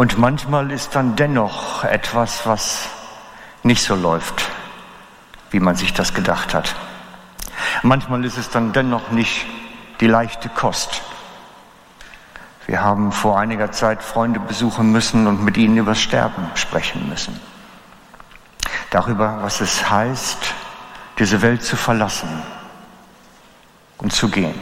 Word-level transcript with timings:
Und 0.00 0.16
manchmal 0.16 0.70
ist 0.70 0.96
dann 0.96 1.14
dennoch 1.14 1.84
etwas, 1.84 2.46
was 2.46 2.88
nicht 3.62 3.82
so 3.82 3.94
läuft, 3.94 4.48
wie 5.50 5.60
man 5.60 5.76
sich 5.76 5.92
das 5.92 6.14
gedacht 6.14 6.54
hat. 6.54 6.74
Manchmal 7.82 8.24
ist 8.24 8.38
es 8.38 8.48
dann 8.48 8.72
dennoch 8.72 9.10
nicht 9.10 9.44
die 10.00 10.06
leichte 10.06 10.48
Kost. 10.48 11.02
Wir 12.66 12.82
haben 12.82 13.12
vor 13.12 13.38
einiger 13.38 13.72
Zeit 13.72 14.02
Freunde 14.02 14.40
besuchen 14.40 14.90
müssen 14.90 15.26
und 15.26 15.44
mit 15.44 15.58
ihnen 15.58 15.76
über 15.76 15.94
Sterben 15.94 16.50
sprechen 16.54 17.06
müssen. 17.10 17.38
Darüber, 18.88 19.40
was 19.42 19.60
es 19.60 19.90
heißt, 19.90 20.54
diese 21.18 21.42
Welt 21.42 21.62
zu 21.62 21.76
verlassen 21.76 22.42
und 23.98 24.14
zu 24.14 24.30
gehen. 24.30 24.58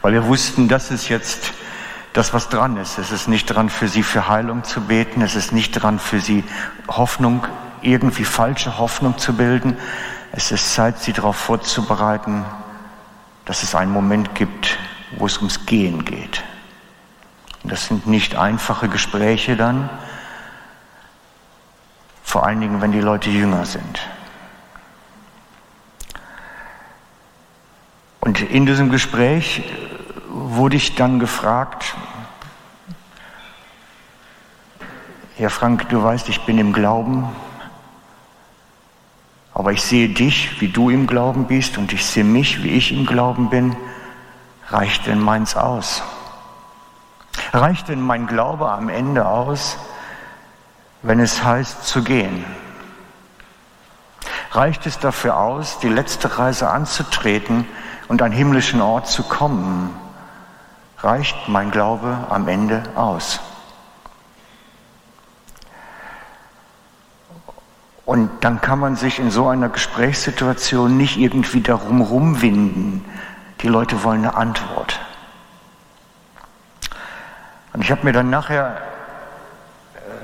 Weil 0.00 0.14
wir 0.14 0.26
wussten, 0.26 0.66
das 0.66 0.90
ist 0.90 1.10
jetzt 1.10 1.52
das, 2.12 2.34
was 2.34 2.48
dran 2.48 2.76
ist. 2.76 2.98
Es 2.98 3.12
ist 3.12 3.28
nicht 3.28 3.46
dran, 3.46 3.68
für 3.68 3.88
sie 3.88 4.02
für 4.02 4.28
Heilung 4.28 4.64
zu 4.64 4.80
beten. 4.80 5.22
Es 5.22 5.36
ist 5.36 5.52
nicht 5.52 5.72
dran, 5.72 5.98
für 5.98 6.20
sie 6.20 6.44
Hoffnung, 6.88 7.46
irgendwie 7.82 8.24
falsche 8.24 8.78
Hoffnung 8.78 9.18
zu 9.18 9.34
bilden. 9.34 9.76
Es 10.32 10.50
ist 10.50 10.74
Zeit, 10.74 10.98
sie 10.98 11.12
darauf 11.12 11.36
vorzubereiten, 11.36 12.44
dass 13.44 13.62
es 13.62 13.74
einen 13.74 13.92
Moment 13.92 14.34
gibt, 14.34 14.78
wo 15.16 15.26
es 15.26 15.38
ums 15.38 15.66
Gehen 15.66 16.04
geht. 16.04 16.42
Und 17.62 17.72
das 17.72 17.86
sind 17.86 18.06
nicht 18.06 18.36
einfache 18.36 18.88
Gespräche 18.88 19.56
dann, 19.56 19.90
vor 22.22 22.46
allen 22.46 22.60
Dingen, 22.60 22.80
wenn 22.80 22.92
die 22.92 23.00
Leute 23.00 23.28
jünger 23.30 23.64
sind. 23.66 24.00
Und 28.20 28.40
in 28.40 28.66
diesem 28.66 28.90
Gespräch 28.90 29.64
wurde 30.28 30.76
ich 30.76 30.94
dann 30.94 31.18
gefragt, 31.18 31.96
Herr 35.40 35.48
Frank, 35.48 35.88
du 35.88 36.02
weißt, 36.02 36.28
ich 36.28 36.42
bin 36.42 36.58
im 36.58 36.74
Glauben, 36.74 37.26
aber 39.54 39.72
ich 39.72 39.80
sehe 39.80 40.10
dich, 40.10 40.60
wie 40.60 40.68
du 40.68 40.90
im 40.90 41.06
Glauben 41.06 41.46
bist, 41.46 41.78
und 41.78 41.94
ich 41.94 42.04
sehe 42.04 42.24
mich, 42.24 42.62
wie 42.62 42.68
ich 42.68 42.92
im 42.92 43.06
Glauben 43.06 43.48
bin. 43.48 43.74
Reicht 44.68 45.06
denn 45.06 45.18
meins 45.18 45.56
aus? 45.56 46.02
Reicht 47.54 47.88
denn 47.88 48.02
mein 48.02 48.26
Glaube 48.26 48.70
am 48.70 48.90
Ende 48.90 49.26
aus, 49.26 49.78
wenn 51.00 51.20
es 51.20 51.42
heißt 51.42 51.86
zu 51.86 52.04
gehen? 52.04 52.44
Reicht 54.52 54.84
es 54.84 54.98
dafür 54.98 55.38
aus, 55.38 55.78
die 55.78 55.88
letzte 55.88 56.38
Reise 56.38 56.68
anzutreten 56.68 57.66
und 58.08 58.20
an 58.20 58.30
himmlischen 58.30 58.82
Ort 58.82 59.08
zu 59.08 59.22
kommen? 59.22 59.88
Reicht 60.98 61.48
mein 61.48 61.70
Glaube 61.70 62.26
am 62.28 62.46
Ende 62.46 62.82
aus? 62.94 63.40
Und 68.10 68.28
dann 68.40 68.60
kann 68.60 68.80
man 68.80 68.96
sich 68.96 69.20
in 69.20 69.30
so 69.30 69.46
einer 69.46 69.68
Gesprächssituation 69.68 70.96
nicht 70.96 71.16
irgendwie 71.16 71.60
darum 71.60 72.00
rumwinden. 72.00 73.04
Die 73.60 73.68
Leute 73.68 74.02
wollen 74.02 74.24
eine 74.24 74.34
Antwort. 74.34 74.98
Und 77.72 77.82
ich 77.82 77.92
habe 77.92 78.02
mir 78.02 78.12
dann 78.12 78.28
nachher 78.28 78.78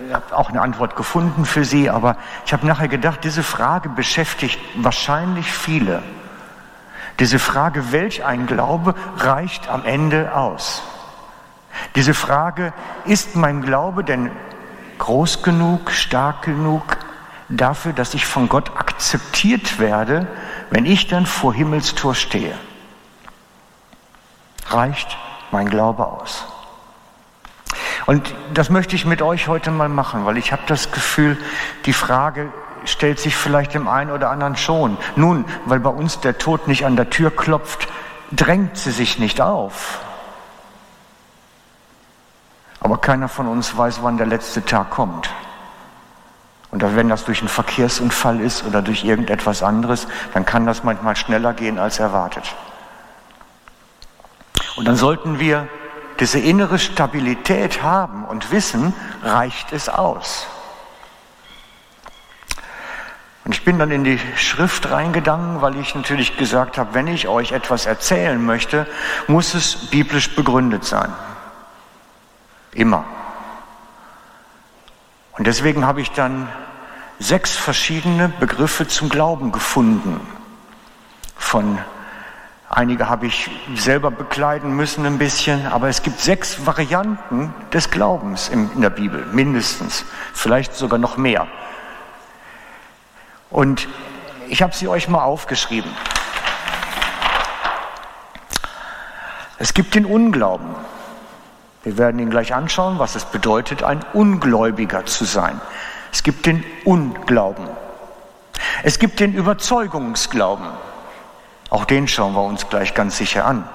ich 0.05 0.13
äh, 0.13 0.35
auch 0.35 0.51
eine 0.51 0.63
Antwort 0.63 0.97
gefunden 0.97 1.45
für 1.45 1.65
Sie, 1.65 1.89
aber 1.89 2.17
ich 2.45 2.53
habe 2.53 2.67
nachher 2.67 2.89
gedacht, 2.89 3.23
diese 3.23 3.45
Frage 3.45 3.89
beschäftigt 3.89 4.59
wahrscheinlich 4.75 5.53
viele. 5.53 6.03
Diese 7.21 7.39
Frage, 7.39 7.93
welch 7.93 8.25
ein 8.25 8.49
Glaube 8.49 8.97
reicht 9.17 9.69
am 9.69 9.85
Ende 9.85 10.35
aus? 10.35 10.83
Diese 11.95 12.15
Frage, 12.15 12.73
ist 13.05 13.37
mein 13.37 13.63
Glaube 13.63 14.03
denn 14.03 14.33
groß 14.99 15.45
genug, 15.45 15.93
stark 15.93 16.43
genug, 16.43 16.83
dafür, 17.49 17.93
dass 17.93 18.15
ich 18.15 18.27
von 18.27 18.49
Gott 18.49 18.77
akzeptiert 18.77 19.79
werde, 19.79 20.27
wenn 20.71 20.87
ich 20.87 21.07
dann 21.07 21.27
vor 21.27 21.55
Himmelstor 21.55 22.15
stehe. 22.15 22.55
Reicht 24.69 25.17
mein 25.51 25.69
Glaube 25.69 26.07
aus? 26.07 26.47
Und 28.07 28.35
das 28.55 28.71
möchte 28.71 28.95
ich 28.97 29.05
mit 29.05 29.23
euch 29.23 29.49
heute 29.49 29.71
mal 29.71 29.89
machen, 29.89 30.27
weil 30.27 30.37
ich 30.37 30.53
habe 30.53 30.63
das 30.67 30.93
Gefühl, 30.93 31.37
die 31.87 31.93
Frage 31.93 32.53
stellt 32.85 33.19
sich 33.19 33.37
vielleicht 33.37 33.75
dem 33.75 33.89
einen 33.89 34.13
oder 34.13 34.31
anderen 34.31 34.57
schon. 34.57 34.97
Nun, 35.17 35.45
weil 35.65 35.81
bei 35.81 35.91
uns 35.91 36.21
der 36.21 36.39
Tod 36.39 36.69
nicht 36.69 36.87
an 36.87 36.97
der 36.97 37.11
Tür 37.11 37.35
klopft, 37.35 37.89
drängt 38.31 38.77
sie 38.77 38.93
sich 38.93 39.19
nicht 39.19 39.41
auf. 39.41 40.01
Aber 42.81 42.99
keiner 42.99 43.29
von 43.29 43.49
uns 43.49 43.77
weiß, 43.77 44.03
wann 44.03 44.17
der 44.17 44.27
letzte 44.27 44.65
Tag 44.65 44.91
kommt. 44.91 45.29
Und 46.83 46.95
wenn 46.95 47.09
das 47.09 47.25
durch 47.25 47.39
einen 47.39 47.49
Verkehrsunfall 47.49 48.39
ist 48.39 48.67
oder 48.67 48.83
durch 48.83 49.03
irgendetwas 49.03 49.63
anderes, 49.63 50.07
dann 50.35 50.45
kann 50.45 50.67
das 50.67 50.85
manchmal 50.85 51.17
schneller 51.17 51.55
gehen 51.55 51.79
als 51.79 51.99
erwartet. 52.01 52.55
Und 54.77 54.87
dann 54.87 54.97
sollten 54.97 55.41
wir 55.41 55.69
diese 56.21 56.39
innere 56.39 56.79
Stabilität 56.79 57.83
haben 57.83 58.27
und 58.27 58.51
wissen, 58.51 58.93
reicht 59.23 59.73
es 59.73 59.89
aus. 59.89 60.47
Und 63.47 63.55
ich 63.55 63.65
bin 63.65 63.79
dann 63.79 63.91
in 63.91 64.05
die 64.05 64.21
Schrift 64.37 64.91
reingegangen, 64.91 65.63
weil 65.63 65.77
ich 65.77 65.95
natürlich 65.95 66.37
gesagt 66.37 66.77
habe, 66.77 66.93
wenn 66.93 67.07
ich 67.07 67.27
euch 67.27 67.53
etwas 67.53 67.87
erzählen 67.87 68.45
möchte, 68.45 68.87
muss 69.29 69.55
es 69.55 69.89
biblisch 69.89 70.37
begründet 70.37 70.85
sein. 70.85 71.11
Immer. 72.73 73.05
Und 75.39 75.47
deswegen 75.47 75.87
habe 75.87 76.03
ich 76.03 76.11
dann 76.11 76.49
sechs 77.19 77.57
verschiedene 77.57 78.29
Begriffe 78.29 78.87
zum 78.87 79.09
Glauben 79.09 79.53
gefunden. 79.53 80.21
Von 81.37 81.79
einige 82.69 83.09
habe 83.09 83.27
ich 83.27 83.51
selber 83.75 84.11
bekleiden 84.11 84.75
müssen 84.77 85.07
ein 85.07 85.19
bisschen, 85.19 85.67
aber 85.67 85.89
es 85.89 86.03
gibt 86.03 86.21
sechs 86.21 86.67
Varianten 86.67 87.55
des 87.73 87.91
Glaubens 87.91 88.49
in 88.49 88.81
der 88.81 88.91
Bibel, 88.91 89.25
mindestens, 89.33 90.05
vielleicht 90.35 90.75
sogar 90.75 90.99
noch 90.99 91.17
mehr. 91.17 91.47
Und 93.51 93.89
ich 94.49 94.63
habe 94.63 94.75
sie 94.75 94.89
euch 94.89 95.09
mal 95.09 95.23
aufgeschrieben. 95.23 95.91
Es 99.59 99.73
gibt 99.73 99.95
den 99.95 100.05
Unglauben. 100.05 100.75
Wir 101.83 101.97
werden 101.97 102.19
ihn 102.19 102.31
gleich 102.31 102.53
anschauen, 102.53 102.99
was 102.99 103.15
es 103.15 103.25
bedeutet, 103.25 103.83
ein 103.83 104.05
Ungläubiger 104.13 105.07
zu 105.07 105.25
sein. 105.25 105.61
Es 106.13 106.23
gibt 106.23 106.47
den 106.47 106.65
Unglauben. 106.85 107.69
Es 108.83 108.99
gibt 108.99 109.21
den 109.21 109.35
Überzeugungsglauben. 109.35 110.67
Auch 111.71 111.85
den 111.85 112.09
schauen 112.09 112.35
wir 112.35 112.43
uns 112.43 112.69
gleich 112.69 112.95
ganz 112.95 113.17
sicher 113.17 113.45
an. 113.45 113.69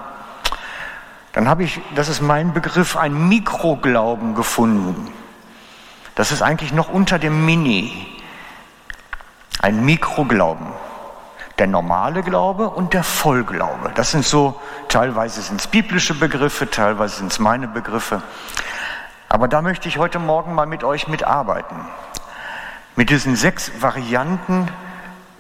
Dann 1.34 1.48
habe 1.48 1.64
ich, 1.64 1.82
das 1.96 2.10
ist 2.10 2.22
mein 2.22 2.54
Begriff, 2.54 2.98
ein 2.98 3.30
Mikroglauben 3.30 4.36
gefunden. 4.36 5.12
Das 6.16 6.32
ist 6.32 6.42
eigentlich 6.42 6.74
noch 6.74 6.90
unter 6.90 7.20
dem 7.20 7.46
Mini. 7.46 8.08
Ein 9.62 9.86
Mikroglauben 9.86 10.68
der 11.62 11.68
normale 11.68 12.24
Glaube 12.24 12.72
und 12.72 12.96
der 12.96 13.04
Vollglaube. 13.04 13.92
Das 13.94 14.10
sind 14.10 14.26
so, 14.26 14.60
teilweise 14.88 15.44
sind 15.44 15.60
es 15.60 15.68
biblische 15.68 16.16
Begriffe, 16.16 16.68
teilweise 16.68 17.18
sind 17.18 17.32
es 17.32 17.38
meine 17.38 17.68
Begriffe. 17.68 18.24
Aber 19.30 19.48
da 19.48 19.62
möchte 19.62 19.88
ich 19.88 20.00
heute 20.00 20.18
Morgen 20.18 20.56
mal 20.56 20.66
mit 20.66 20.84
euch 20.84 21.08
mitarbeiten. 21.08 21.76
Mit 22.96 23.10
diesen 23.10 23.36
sechs 23.36 23.72
Varianten, 23.80 24.68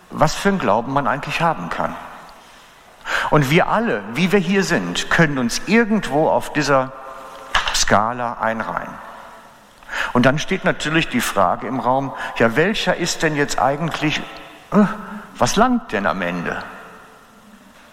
was 0.10 0.36
für 0.36 0.50
einen 0.50 0.60
Glauben 0.60 0.94
man 0.94 1.08
eigentlich 1.08 1.42
haben 1.42 1.70
kann. 1.70 1.96
Und 3.30 3.50
wir 3.50 3.68
alle, 3.68 4.04
wie 4.14 4.32
wir 4.32 4.40
hier 4.40 4.64
sind, 4.64 5.10
können 5.10 5.38
uns 5.38 5.62
irgendwo 5.68 6.30
auf 6.30 6.54
dieser 6.54 6.92
Skala 7.76 8.38
einreihen. 8.40 8.94
Und 10.14 10.26
dann 10.26 10.40
steht 10.40 10.64
natürlich 10.64 11.10
die 11.10 11.22
Frage 11.22 11.68
im 11.68 11.80
Raum, 11.80 12.14
ja, 12.38 12.56
welcher 12.56 12.96
ist 12.96 13.24
denn 13.24 13.36
jetzt 13.36 13.60
eigentlich 13.60 14.22
äh, 14.72 14.86
was 15.42 15.56
langt 15.56 15.92
denn 15.92 16.06
am 16.06 16.22
Ende? 16.22 16.64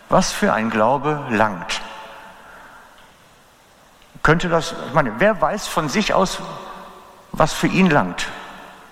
Was 0.08 0.32
für 0.32 0.52
ein 0.52 0.70
Glaube 0.70 1.24
langt? 1.30 1.80
Könnte 4.22 4.50
das, 4.50 4.74
ich 4.86 4.92
meine, 4.92 5.18
wer 5.18 5.40
weiß 5.40 5.66
von 5.66 5.88
sich 5.88 6.12
aus, 6.12 6.40
was 7.32 7.52
für 7.52 7.66
ihn 7.66 7.88
langt? 7.88 8.26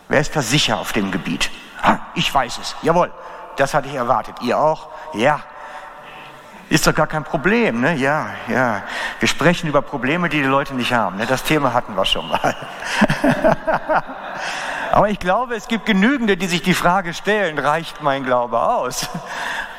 Wer 0.09 0.21
ist 0.21 0.37
da 0.37 0.43
sicher 0.43 0.79
auf 0.79 0.93
dem 0.93 1.11
Gebiet? 1.11 1.51
Ha, 1.83 2.01
ich 2.15 2.33
weiß 2.33 2.59
es. 2.59 2.77
Jawohl, 2.83 3.13
das 3.57 3.75
hatte 3.75 3.89
ich 3.89 3.95
erwartet. 3.95 4.37
Ihr 4.43 4.59
auch? 4.59 4.89
Ja. 5.15 5.41
Ist 6.69 6.87
doch 6.87 6.95
gar 6.95 7.07
kein 7.07 7.23
Problem, 7.23 7.81
ne? 7.81 7.95
Ja, 7.95 8.31
ja. 8.49 8.83
Wir 9.21 9.29
sprechen 9.29 9.69
über 9.69 9.83
Probleme, 9.83 10.29
die 10.29 10.39
die 10.39 10.45
Leute 10.49 10.75
nicht 10.75 10.93
haben. 10.93 11.17
Ne? 11.17 11.27
Das 11.27 11.45
Thema 11.45 11.73
hatten 11.73 11.97
wir 11.97 12.05
schon 12.05 12.29
mal. 12.29 12.57
Aber 14.93 15.09
ich 15.09 15.19
glaube, 15.19 15.55
es 15.55 15.69
gibt 15.69 15.87
genügende, 15.87 16.37
die 16.37 16.47
sich 16.47 16.63
die 16.63 16.75
Frage 16.75 17.15
stellen, 17.15 17.59
reicht 17.59 18.03
mein 18.03 18.25
Glaube 18.25 18.61
aus? 18.61 19.09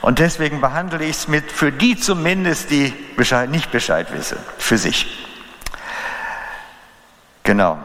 Und 0.01 0.19
deswegen 0.19 0.62
behandle 0.62 1.03
ich 1.03 1.18
es 1.18 1.27
mit 1.27 1.51
für 1.51 1.71
die 1.71 1.97
zumindest, 1.97 2.69
die 2.69 2.94
Bescheid, 3.15 3.50
nicht 3.50 3.71
Bescheid 3.71 4.13
wissen, 4.13 4.38
für 4.57 4.77
sich. 4.77 5.27
Genau. 7.44 7.77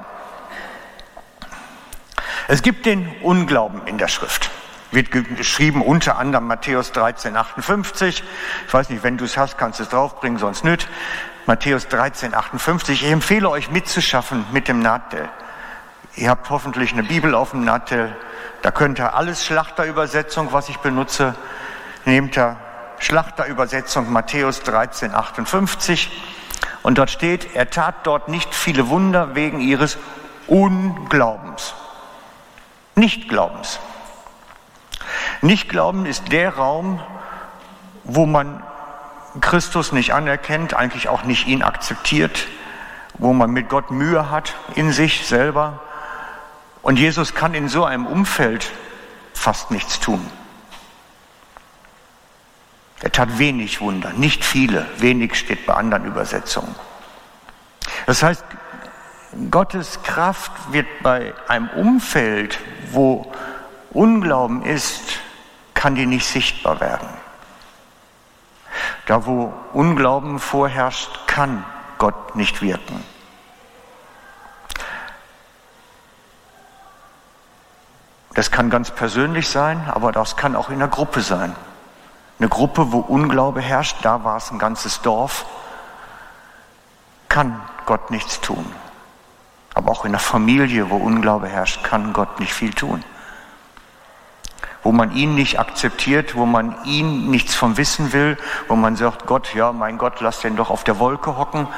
Es 2.52 2.60
gibt 2.60 2.84
den 2.84 3.08
Unglauben 3.22 3.80
in 3.86 3.96
der 3.96 4.08
Schrift. 4.08 4.50
Wird 4.90 5.10
geschrieben 5.10 5.80
unter 5.80 6.18
anderem 6.18 6.46
Matthäus 6.48 6.92
13, 6.92 7.34
58. 7.34 8.22
Ich 8.66 8.74
weiß 8.74 8.90
nicht, 8.90 9.02
wenn 9.02 9.16
du 9.16 9.24
es 9.24 9.38
hast, 9.38 9.56
kannst 9.56 9.78
du 9.78 9.84
es 9.84 9.88
draufbringen, 9.88 10.38
sonst 10.38 10.62
nicht. 10.62 10.86
Matthäus 11.46 11.88
13, 11.88 12.34
58. 12.34 13.04
Ich 13.04 13.10
empfehle 13.10 13.48
euch 13.48 13.70
mitzuschaffen 13.70 14.44
mit 14.52 14.68
dem 14.68 14.80
Nadel. 14.80 15.30
Ihr 16.14 16.28
habt 16.28 16.50
hoffentlich 16.50 16.92
eine 16.92 17.04
Bibel 17.04 17.34
auf 17.34 17.52
dem 17.52 17.64
Nadel. 17.64 18.14
Da 18.60 18.70
könnt 18.70 18.98
ihr 18.98 19.14
alles 19.14 19.46
Schlachterübersetzung, 19.46 20.52
was 20.52 20.68
ich 20.68 20.76
benutze, 20.76 21.34
nehmt 22.04 22.36
ihr 22.36 22.58
Schlachterübersetzung 22.98 24.12
Matthäus 24.12 24.62
13, 24.62 25.14
58. 25.14 26.10
Und 26.82 26.98
dort 26.98 27.08
steht, 27.08 27.54
er 27.54 27.70
tat 27.70 28.06
dort 28.06 28.28
nicht 28.28 28.54
viele 28.54 28.90
Wunder 28.90 29.34
wegen 29.34 29.58
ihres 29.62 29.96
Unglaubens. 30.48 31.72
Nichtglaubens. 32.94 33.80
Nichtglauben 35.40 36.06
ist 36.06 36.30
der 36.30 36.54
Raum, 36.54 37.00
wo 38.04 38.26
man 38.26 38.62
Christus 39.40 39.92
nicht 39.92 40.12
anerkennt, 40.12 40.74
eigentlich 40.74 41.08
auch 41.08 41.24
nicht 41.24 41.46
ihn 41.46 41.62
akzeptiert, 41.62 42.46
wo 43.14 43.32
man 43.32 43.50
mit 43.50 43.68
Gott 43.68 43.90
Mühe 43.90 44.30
hat 44.30 44.54
in 44.74 44.92
sich 44.92 45.26
selber. 45.26 45.80
Und 46.82 46.98
Jesus 46.98 47.34
kann 47.34 47.54
in 47.54 47.68
so 47.68 47.84
einem 47.84 48.06
Umfeld 48.06 48.70
fast 49.32 49.70
nichts 49.70 50.00
tun. 50.00 50.24
Er 53.00 53.10
tat 53.10 53.38
wenig 53.38 53.80
Wunder, 53.80 54.12
nicht 54.12 54.44
viele, 54.44 54.86
wenig 54.98 55.34
steht 55.34 55.66
bei 55.66 55.74
anderen 55.74 56.04
Übersetzungen. 56.04 56.74
Das 58.06 58.22
heißt, 58.22 58.44
Gottes 59.50 60.02
Kraft 60.02 60.52
wird 60.72 60.86
bei 61.02 61.32
einem 61.48 61.68
Umfeld, 61.70 62.58
wo 62.90 63.32
Unglauben 63.90 64.62
ist, 64.62 65.20
kann 65.74 65.94
die 65.94 66.06
nicht 66.06 66.26
sichtbar 66.26 66.80
werden. 66.80 67.08
Da 69.06 69.26
wo 69.26 69.52
Unglauben 69.72 70.38
vorherrscht, 70.38 71.26
kann 71.26 71.64
Gott 71.98 72.36
nicht 72.36 72.62
wirken. 72.62 73.02
Das 78.34 78.50
kann 78.50 78.70
ganz 78.70 78.90
persönlich 78.90 79.48
sein, 79.48 79.90
aber 79.92 80.12
das 80.12 80.36
kann 80.36 80.56
auch 80.56 80.70
in 80.70 80.78
der 80.78 80.88
Gruppe 80.88 81.20
sein. 81.20 81.54
Eine 82.38 82.48
Gruppe, 82.48 82.92
wo 82.92 82.98
Unglaube 82.98 83.60
herrscht, 83.60 83.98
da 84.02 84.24
war 84.24 84.36
es 84.36 84.50
ein 84.50 84.58
ganzes 84.58 85.00
Dorf, 85.02 85.46
kann 87.28 87.60
Gott 87.86 88.10
nichts 88.10 88.40
tun. 88.40 88.64
Aber 89.74 89.90
auch 89.90 90.04
in 90.04 90.12
der 90.12 90.20
Familie, 90.20 90.90
wo 90.90 90.96
Unglaube 90.96 91.48
herrscht, 91.48 91.82
kann 91.84 92.12
Gott 92.12 92.40
nicht 92.40 92.52
viel 92.52 92.72
tun. 92.72 93.02
Wo 94.82 94.92
man 94.92 95.14
ihn 95.14 95.34
nicht 95.34 95.58
akzeptiert, 95.58 96.34
wo 96.34 96.44
man 96.44 96.76
ihn 96.84 97.30
nichts 97.30 97.54
vom 97.54 97.76
Wissen 97.76 98.12
will, 98.12 98.36
wo 98.68 98.76
man 98.76 98.96
sagt, 98.96 99.26
Gott, 99.26 99.54
ja, 99.54 99.72
mein 99.72 99.96
Gott, 99.96 100.20
lass 100.20 100.40
den 100.40 100.56
doch 100.56 100.70
auf 100.70 100.84
der 100.84 100.98
Wolke 100.98 101.38
hocken, 101.38 101.68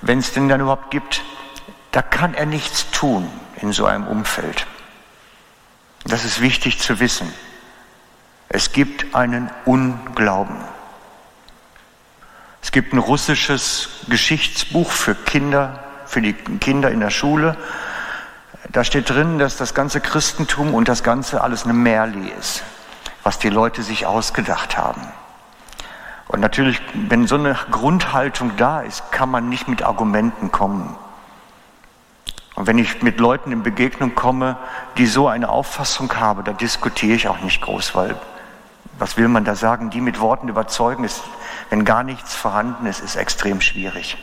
wenn 0.00 0.18
es 0.18 0.32
den 0.32 0.48
dann 0.48 0.60
überhaupt 0.60 0.90
gibt, 0.90 1.22
da 1.92 2.02
kann 2.02 2.34
er 2.34 2.46
nichts 2.46 2.90
tun 2.90 3.30
in 3.60 3.72
so 3.72 3.86
einem 3.86 4.06
Umfeld. 4.06 4.66
Das 6.04 6.24
ist 6.24 6.40
wichtig 6.40 6.80
zu 6.80 6.98
wissen. 6.98 7.32
Es 8.48 8.72
gibt 8.72 9.14
einen 9.14 9.50
Unglauben. 9.64 10.56
Es 12.60 12.72
gibt 12.72 12.92
ein 12.92 12.98
russisches 12.98 13.88
Geschichtsbuch 14.08 14.90
für 14.90 15.14
Kinder, 15.14 15.82
für 16.12 16.20
die 16.20 16.34
Kinder 16.34 16.90
in 16.90 17.00
der 17.00 17.08
Schule. 17.08 17.56
Da 18.70 18.84
steht 18.84 19.08
drin, 19.08 19.38
dass 19.38 19.56
das 19.56 19.72
ganze 19.72 20.00
Christentum 20.00 20.74
und 20.74 20.86
das 20.86 21.02
Ganze 21.02 21.40
alles 21.40 21.64
eine 21.64 21.72
Märli 21.72 22.30
ist, 22.38 22.62
was 23.22 23.38
die 23.38 23.48
Leute 23.48 23.82
sich 23.82 24.04
ausgedacht 24.04 24.76
haben. 24.76 25.00
Und 26.28 26.40
natürlich, 26.40 26.80
wenn 26.92 27.26
so 27.26 27.36
eine 27.36 27.56
Grundhaltung 27.70 28.56
da 28.58 28.82
ist, 28.82 29.10
kann 29.10 29.30
man 29.30 29.48
nicht 29.48 29.68
mit 29.68 29.82
Argumenten 29.82 30.52
kommen. 30.52 30.94
Und 32.56 32.66
wenn 32.66 32.76
ich 32.76 33.02
mit 33.02 33.18
Leuten 33.18 33.50
in 33.50 33.62
Begegnung 33.62 34.14
komme, 34.14 34.58
die 34.98 35.06
so 35.06 35.28
eine 35.28 35.48
Auffassung 35.48 36.14
haben, 36.16 36.44
da 36.44 36.52
diskutiere 36.52 37.16
ich 37.16 37.26
auch 37.26 37.40
nicht 37.40 37.62
groß, 37.62 37.94
weil 37.94 38.16
was 38.98 39.16
will 39.16 39.28
man 39.28 39.44
da 39.46 39.54
sagen? 39.54 39.88
Die 39.88 40.02
mit 40.02 40.20
Worten 40.20 40.48
überzeugen, 40.48 41.04
ist, 41.04 41.22
wenn 41.70 41.86
gar 41.86 42.02
nichts 42.02 42.34
vorhanden 42.34 42.84
ist, 42.84 43.00
ist 43.00 43.16
extrem 43.16 43.62
schwierig. 43.62 44.18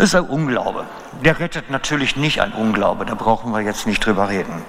Das 0.00 0.08
ist 0.08 0.14
ein 0.14 0.30
Unglaube. 0.30 0.86
Der 1.22 1.38
rettet 1.40 1.68
natürlich 1.68 2.16
nicht 2.16 2.40
ein 2.40 2.54
Unglaube, 2.54 3.04
da 3.04 3.14
brauchen 3.14 3.52
wir 3.52 3.60
jetzt 3.60 3.86
nicht 3.86 4.06
drüber 4.06 4.30
reden. 4.30 4.64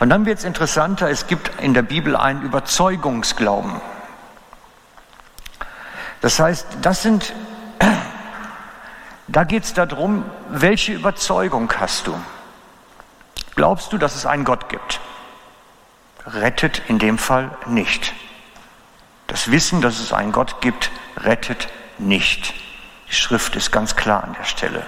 Und 0.00 0.10
dann 0.10 0.26
wird 0.26 0.40
es 0.40 0.44
interessanter, 0.44 1.08
es 1.08 1.28
gibt 1.28 1.52
in 1.62 1.72
der 1.72 1.82
Bibel 1.82 2.16
einen 2.16 2.42
Überzeugungsglauben. 2.42 3.80
Das 6.20 6.40
heißt, 6.40 6.66
das 6.82 7.00
sind 7.00 7.32
da 9.28 9.44
geht 9.44 9.62
es 9.62 9.72
darum, 9.72 10.24
welche 10.48 10.94
Überzeugung 10.94 11.72
hast 11.78 12.08
du? 12.08 12.20
Glaubst 13.54 13.92
du, 13.92 13.98
dass 13.98 14.16
es 14.16 14.26
einen 14.26 14.44
Gott 14.44 14.68
gibt? 14.68 14.98
Rettet 16.26 16.82
in 16.88 16.98
dem 16.98 17.18
Fall 17.18 17.52
nicht. 17.66 18.14
Das 19.28 19.52
Wissen, 19.52 19.80
dass 19.80 20.00
es 20.00 20.12
einen 20.12 20.32
Gott 20.32 20.60
gibt, 20.60 20.90
rettet 21.18 21.68
nicht. 21.98 22.52
Die 23.10 23.14
Schrift 23.14 23.56
ist 23.56 23.72
ganz 23.72 23.96
klar 23.96 24.22
an 24.22 24.34
der 24.38 24.44
Stelle. 24.44 24.86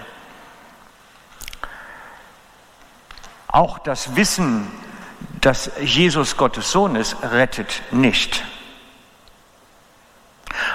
Auch 3.49 3.79
das 3.81 4.15
Wissen, 4.17 4.71
dass 5.41 5.71
Jesus 5.81 6.37
Gottes 6.37 6.71
Sohn 6.71 6.95
ist, 6.95 7.17
rettet 7.23 7.83
nicht. 7.91 8.45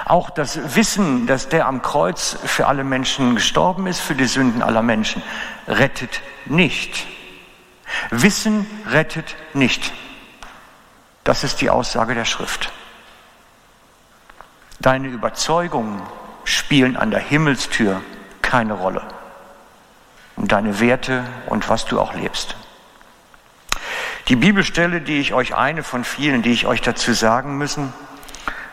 Auch 0.04 0.30
das 0.30 0.76
Wissen, 0.76 1.26
dass 1.26 1.48
der 1.48 1.66
am 1.66 1.82
Kreuz 1.82 2.36
für 2.44 2.66
alle 2.66 2.84
Menschen 2.84 3.34
gestorben 3.34 3.86
ist, 3.86 4.00
für 4.00 4.14
die 4.14 4.26
Sünden 4.26 4.62
aller 4.62 4.82
Menschen, 4.82 5.22
rettet 5.66 6.20
nicht. 6.44 7.06
Wissen 8.10 8.66
rettet 8.90 9.36
nicht. 9.54 9.92
Das 11.24 11.44
ist 11.44 11.60
die 11.60 11.70
Aussage 11.70 12.14
der 12.14 12.24
Schrift. 12.24 12.72
Deine 14.80 15.08
Überzeugungen 15.08 16.02
spielen 16.48 16.96
an 16.96 17.10
der 17.10 17.20
Himmelstür 17.20 18.02
keine 18.42 18.74
Rolle. 18.74 19.02
Und 20.36 20.52
deine 20.52 20.80
Werte 20.80 21.24
und 21.46 21.68
was 21.68 21.84
du 21.84 22.00
auch 22.00 22.14
lebst. 22.14 22.56
Die 24.28 24.36
Bibelstelle, 24.36 25.00
die 25.00 25.20
ich 25.20 25.32
euch, 25.32 25.54
eine 25.54 25.82
von 25.82 26.04
vielen, 26.04 26.42
die 26.42 26.52
ich 26.52 26.66
euch 26.66 26.80
dazu 26.80 27.12
sagen 27.12 27.58
müssen, 27.58 27.92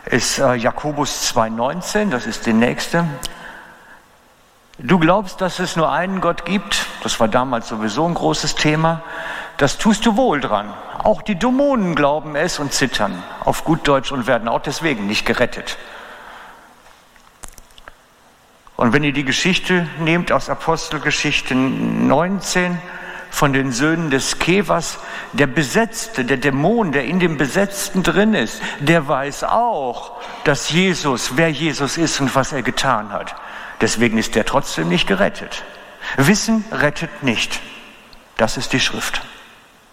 ist 0.06 0.38
äh, 0.38 0.54
Jakobus 0.54 1.34
2,19, 1.34 2.10
das 2.10 2.28
ist 2.28 2.46
die 2.46 2.54
nächste. 2.54 3.06
Du 4.78 5.00
glaubst, 5.00 5.42
dass 5.42 5.60
es 5.60 5.76
nur 5.76 5.92
einen 5.92 6.20
Gott 6.20 6.46
gibt, 6.46 6.86
das 7.02 7.20
war 7.20 7.30
damals 7.30 7.70
sowieso 7.70 8.06
ein 8.06 8.14
großes 8.14 8.56
Thema, 8.56 9.02
das 9.58 9.78
tust 9.78 10.06
du 10.06 10.18
wohl 10.18 10.42
dran. 10.42 10.74
Auch 11.02 11.22
die 11.22 11.36
Dämonen 11.36 11.96
glauben 11.96 12.36
es 12.36 12.60
und 12.60 12.74
zittern 12.74 13.24
auf 13.46 13.64
gut 13.64 13.88
Deutsch 13.88 14.12
und 14.12 14.28
werden 14.28 14.50
auch 14.50 14.62
deswegen 14.62 15.08
nicht 15.08 15.26
gerettet. 15.26 15.78
Und 18.76 18.94
wenn 18.94 19.04
ihr 19.04 19.14
die 19.14 19.24
Geschichte 19.24 19.88
nehmt 20.00 20.32
aus 20.32 20.50
Apostelgeschichte 20.50 21.56
19, 21.56 22.78
von 23.36 23.52
den 23.52 23.74
Söhnen 23.74 24.12
des 24.12 24.40
Kevers, 24.40 24.98
der 25.34 25.48
Besetzte, 25.48 26.24
der 26.24 26.38
Dämon, 26.38 26.94
der 26.94 27.04
in 27.04 27.20
dem 27.20 27.38
Besetzten 27.38 28.02
drin 28.02 28.34
ist, 28.34 28.62
der 28.80 29.10
weiß 29.10 29.44
auch, 29.44 30.14
dass 30.46 30.70
Jesus, 30.70 31.32
wer 31.36 31.50
Jesus 31.50 31.98
ist 31.98 32.22
und 32.22 32.34
was 32.34 32.54
er 32.54 32.62
getan 32.62 33.12
hat. 33.12 33.36
Deswegen 33.82 34.18
ist 34.18 34.36
der 34.36 34.46
trotzdem 34.46 34.88
nicht 34.88 35.06
gerettet. 35.06 35.64
Wissen 36.16 36.64
rettet 36.72 37.24
nicht. 37.24 37.60
Das 38.38 38.56
ist 38.56 38.72
die 38.72 38.80
Schrift. 38.80 39.22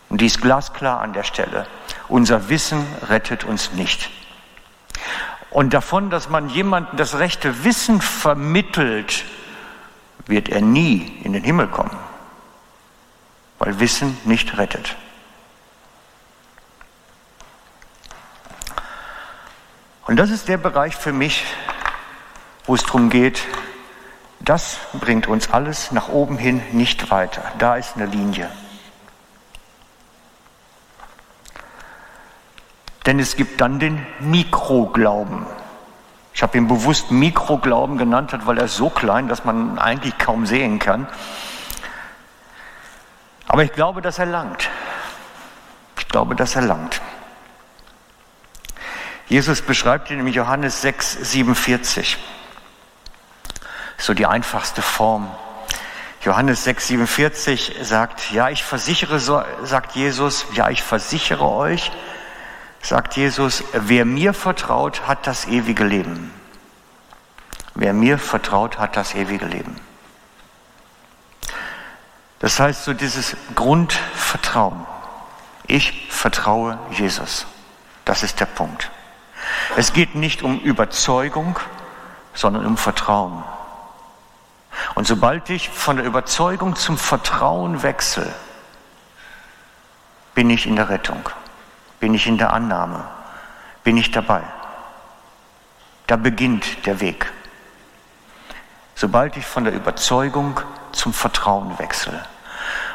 Und 0.09 0.21
die 0.21 0.27
ist 0.27 0.41
glasklar 0.41 1.01
an 1.01 1.13
der 1.13 1.25
Stelle. 1.25 1.67
Unser 2.07 2.49
Wissen 2.49 2.87
rettet 3.09 3.43
uns 3.43 3.73
nicht. 3.73 4.09
Und 5.53 5.75
davon, 5.75 6.11
dass 6.11 6.29
man 6.29 6.49
jemandem 6.49 6.97
das 6.97 7.19
rechte 7.19 7.65
Wissen 7.65 8.01
vermittelt, 8.01 9.25
wird 10.27 10.49
er 10.49 10.61
nie 10.61 11.21
in 11.25 11.33
den 11.33 11.45
Himmel 11.45 11.69
kommen 11.69 11.97
weil 13.63 13.79
Wissen 13.79 14.19
nicht 14.25 14.59
rettet. 14.59 14.97
Und 20.05 20.17
das 20.17 20.31
ist 20.31 20.49
der 20.49 20.57
Bereich 20.57 20.97
für 20.97 21.13
mich, 21.13 21.45
wo 22.67 22.75
es 22.75 22.83
darum 22.83 23.09
geht, 23.09 23.45
das 24.41 24.79
bringt 24.95 25.29
uns 25.29 25.53
alles 25.53 25.93
nach 25.93 26.09
oben 26.09 26.39
hin 26.39 26.61
nicht 26.73 27.13
weiter. 27.13 27.53
Da 27.61 27.77
ist 27.77 27.95
eine 27.95 28.07
Linie. 28.07 28.51
Denn 33.07 33.19
es 33.19 33.37
gibt 33.37 33.61
dann 33.61 33.79
den 33.79 34.07
Mikroglauben. 34.21 35.47
Ich 36.35 36.43
habe 36.43 36.57
ihn 36.57 36.69
bewusst 36.69 37.11
Mikroglauben 37.11 37.99
genannt, 37.99 38.33
weil 38.45 38.59
er 38.59 38.69
so 38.69 38.89
klein, 38.89 39.29
dass 39.29 39.45
man 39.45 39.79
eigentlich 39.79 40.17
kaum 40.19 40.47
sehen 40.47 40.79
kann. 40.79 41.07
Aber 43.49 43.65
ich 43.65 43.73
glaube, 43.73 44.01
dass 44.01 44.19
er 44.19 44.27
langt. 44.27 44.71
Ich 45.99 46.09
glaube, 46.09 46.35
dass 46.35 46.57
er 46.57 46.63
langt. 46.63 47.03
Jesus 49.27 49.63
beschreibt 49.63 50.11
ihn 50.11 50.21
in 50.21 50.29
Johannes 50.29 50.83
6, 50.83 51.33
47. 51.33 52.19
So 53.99 54.15
die 54.15 54.27
einfachste 54.27 54.83
Form. 54.83 55.31
Johannes 56.23 56.65
6, 56.65 56.89
47 56.89 57.77
sagt, 57.83 58.31
ja, 58.31 58.49
ich 58.49 58.63
versichere, 58.63 59.19
sagt 59.19 59.97
Jesus, 59.97 60.47
ja, 60.55 60.71
ich 60.71 60.83
versichere 60.83 61.51
euch, 61.51 61.91
sagt 62.83 63.17
Jesus, 63.17 63.65
wer 63.73 64.05
mir 64.05 64.35
vertraut, 64.35 65.07
hat 65.07 65.27
das 65.27 65.47
ewige 65.47 65.85
Leben. 65.85 66.33
Wer 67.75 67.93
mir 67.93 68.19
vertraut, 68.19 68.79
hat 68.79 68.97
das 68.97 69.15
ewige 69.15 69.47
Leben. 69.47 69.77
Das 72.41 72.59
heißt, 72.59 72.85
so 72.85 72.93
dieses 72.93 73.37
Grundvertrauen. 73.55 74.85
Ich 75.67 76.09
vertraue 76.11 76.79
Jesus. 76.91 77.47
Das 78.05 78.25
ist 78.25 78.41
der 78.41 78.47
Punkt. 78.47 78.91
Es 79.77 79.93
geht 79.93 80.17
nicht 80.17 80.43
um 80.43 80.59
Überzeugung, 80.61 81.59
sondern 82.35 82.67
um 82.67 82.77
Vertrauen. 82.77 83.45
Und 84.95 85.07
sobald 85.07 85.51
ich 85.51 85.71
von 85.71 85.97
der 85.97 86.05
Überzeugung 86.05 86.77
zum 86.77 86.99
Vertrauen 86.99 87.83
wechsle, 87.83 88.33
bin 90.35 90.51
ich 90.51 90.67
in 90.67 90.77
der 90.77 90.89
Rettung, 90.89 91.29
bin 92.03 92.15
ich 92.15 92.27
in 92.27 92.37
der 92.37 92.53
Annahme, 92.53 93.05
bin 93.85 93.97
ich 93.97 94.11
dabei. 94.11 94.43
Da 96.09 96.17
beginnt 96.17 96.85
der 96.85 96.99
Weg. 96.99 97.33
Sobald 98.97 99.37
ich 99.37 99.47
von 99.47 99.63
der 99.63 99.73
Überzeugung 99.73 100.59
zum 100.91 101.13
Vertrauen 101.13 101.79
wechsle. 101.79 102.21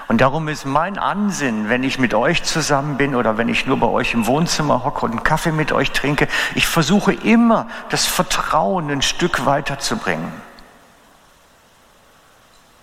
Und 0.10 0.20
darum 0.20 0.50
ist 0.50 0.66
mein 0.66 1.00
Ansinnen, 1.00 1.70
wenn 1.70 1.84
ich 1.84 2.00
mit 2.00 2.14
euch 2.14 2.44
zusammen 2.44 2.98
bin 2.98 3.16
oder 3.16 3.38
wenn 3.38 3.48
ich 3.48 3.66
nur 3.66 3.80
bei 3.80 3.88
euch 3.88 4.14
im 4.14 4.28
Wohnzimmer 4.28 4.84
hocke 4.84 5.06
und 5.06 5.12
einen 5.12 5.24
Kaffee 5.24 5.54
mit 5.54 5.72
euch 5.72 5.94
trinke, 5.94 6.28
ich 6.54 6.68
versuche 6.68 7.14
immer, 7.14 7.70
das 7.88 8.06
Vertrauen 8.06 8.92
ein 8.92 9.02
Stück 9.02 9.46
weiterzubringen. 9.46 10.34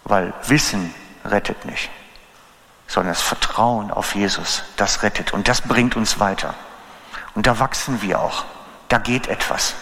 Weil 0.04 0.32
Wissen 0.46 0.94
rettet 1.22 1.66
nicht, 1.66 1.90
sondern 2.94 3.12
das 3.12 3.22
Vertrauen 3.22 3.90
auf 3.90 4.14
Jesus, 4.14 4.62
das 4.76 5.02
rettet 5.02 5.32
und 5.32 5.48
das 5.48 5.62
bringt 5.62 5.96
uns 5.96 6.20
weiter. 6.20 6.54
Und 7.34 7.48
da 7.48 7.58
wachsen 7.58 8.02
wir 8.02 8.20
auch. 8.20 8.44
Da 8.88 8.98
geht 8.98 9.26
etwas, 9.26 9.74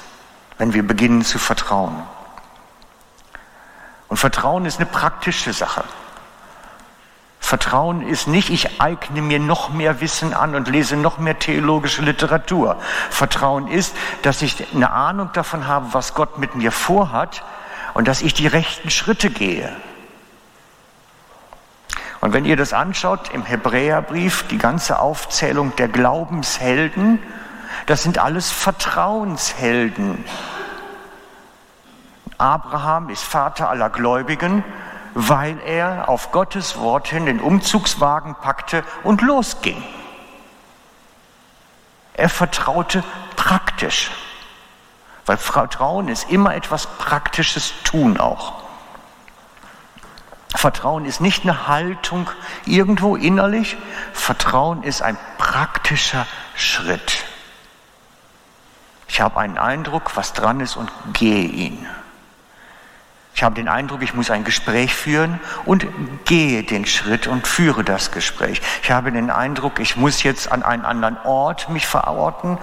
wenn 0.56 0.72
wir 0.72 0.82
beginnen 0.82 1.22
zu 1.22 1.38
vertrauen. 1.38 2.02
Und 4.08 4.16
Vertrauen 4.16 4.64
ist 4.64 4.78
eine 4.78 4.86
praktische 4.86 5.52
Sache. 5.52 5.84
Vertrauen 7.38 8.00
ist 8.00 8.28
nicht, 8.28 8.48
ich 8.48 8.80
eigne 8.80 9.20
mir 9.20 9.40
noch 9.40 9.68
mehr 9.68 10.00
Wissen 10.00 10.32
an 10.32 10.54
und 10.54 10.68
lese 10.68 10.96
noch 10.96 11.18
mehr 11.18 11.38
theologische 11.38 12.00
Literatur. 12.00 12.80
Vertrauen 13.10 13.68
ist, 13.68 13.94
dass 14.22 14.40
ich 14.40 14.72
eine 14.74 14.90
Ahnung 14.90 15.28
davon 15.34 15.66
habe, 15.66 15.92
was 15.92 16.14
Gott 16.14 16.38
mit 16.38 16.54
mir 16.54 16.72
vorhat 16.72 17.44
und 17.92 18.08
dass 18.08 18.22
ich 18.22 18.32
die 18.32 18.46
rechten 18.46 18.88
Schritte 18.88 19.28
gehe. 19.28 19.70
Und 22.22 22.32
wenn 22.32 22.46
ihr 22.46 22.56
das 22.56 22.72
anschaut 22.72 23.28
im 23.34 23.44
Hebräerbrief, 23.44 24.46
die 24.48 24.56
ganze 24.56 24.98
Aufzählung 24.98 25.76
der 25.76 25.88
Glaubenshelden, 25.88 27.18
das 27.84 28.02
sind 28.02 28.16
alles 28.16 28.50
Vertrauenshelden. 28.50 30.24
Abraham 32.38 33.10
ist 33.10 33.22
Vater 33.22 33.68
aller 33.68 33.90
Gläubigen 33.90 34.64
weil 35.14 35.58
er 35.60 36.08
auf 36.08 36.32
Gottes 36.32 36.78
Wort 36.78 37.08
hin 37.08 37.26
den 37.26 37.40
Umzugswagen 37.40 38.34
packte 38.34 38.84
und 39.02 39.22
losging. 39.22 39.82
Er 42.14 42.28
vertraute 42.28 43.02
praktisch, 43.36 44.10
weil 45.26 45.36
Vertrauen 45.36 46.08
ist 46.08 46.30
immer 46.30 46.54
etwas 46.54 46.86
Praktisches 46.86 47.72
tun 47.84 48.18
auch. 48.18 48.61
Vertrauen 50.54 51.04
ist 51.04 51.20
nicht 51.20 51.42
eine 51.42 51.66
Haltung 51.66 52.30
irgendwo 52.66 53.16
innerlich, 53.16 53.76
Vertrauen 54.12 54.82
ist 54.82 55.02
ein 55.02 55.16
praktischer 55.38 56.26
Schritt. 56.54 57.24
Ich 59.08 59.20
habe 59.20 59.40
einen 59.40 59.58
Eindruck, 59.58 60.16
was 60.16 60.32
dran 60.32 60.60
ist 60.60 60.76
und 60.76 60.90
gehe 61.12 61.44
ihn. 61.44 61.86
Ich 63.34 63.42
habe 63.42 63.54
den 63.54 63.68
Eindruck, 63.68 64.02
ich 64.02 64.14
muss 64.14 64.30
ein 64.30 64.44
Gespräch 64.44 64.94
führen 64.94 65.40
und 65.64 65.86
gehe 66.26 66.62
den 66.62 66.84
Schritt 66.86 67.26
und 67.26 67.46
führe 67.46 67.82
das 67.82 68.10
Gespräch. 68.10 68.60
Ich 68.82 68.90
habe 68.90 69.10
den 69.10 69.30
Eindruck, 69.30 69.80
ich 69.80 69.96
muss 69.96 70.22
jetzt 70.22 70.52
an 70.52 70.62
einen 70.62 70.84
anderen 70.84 71.18
Ort 71.24 71.70
mich 71.70 71.86
verorten 71.86 72.58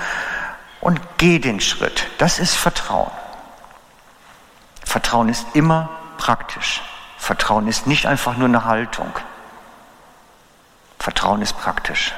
und 0.79 0.99
gehe 1.17 1.39
den 1.39 1.59
Schritt. 1.59 2.07
Das 2.19 2.39
ist 2.39 2.55
Vertrauen. 2.55 3.11
Vertrauen 4.85 5.29
ist 5.29 5.45
immer 5.53 5.89
praktisch. 6.17 6.81
Vertrauen 7.19 7.67
ist 7.67 7.85
nicht 7.85 8.07
einfach 8.07 8.37
nur 8.37 8.47
eine 8.47 8.65
Haltung. 8.65 9.11
Vertrauen 10.97 11.41
ist 11.41 11.59
praktisch. 11.59 12.13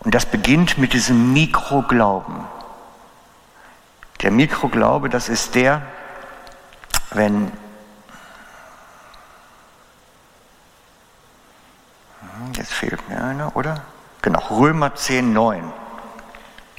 Und 0.00 0.14
das 0.14 0.26
beginnt 0.26 0.76
mit 0.76 0.92
diesem 0.92 1.32
Mikroglauben. 1.32 2.44
Der 4.20 4.32
Mikroglaube, 4.32 5.08
das 5.08 5.28
ist 5.28 5.54
der, 5.54 5.82
wenn 7.10 7.52
hm, 12.20 12.52
jetzt 12.54 12.72
fehlt 12.72 13.08
mir 13.08 13.22
einer, 13.22 13.56
oder? 13.56 13.82
Genau, 14.20 14.40
Römer 14.50 14.96
10, 14.96 15.32
9. 15.32 15.72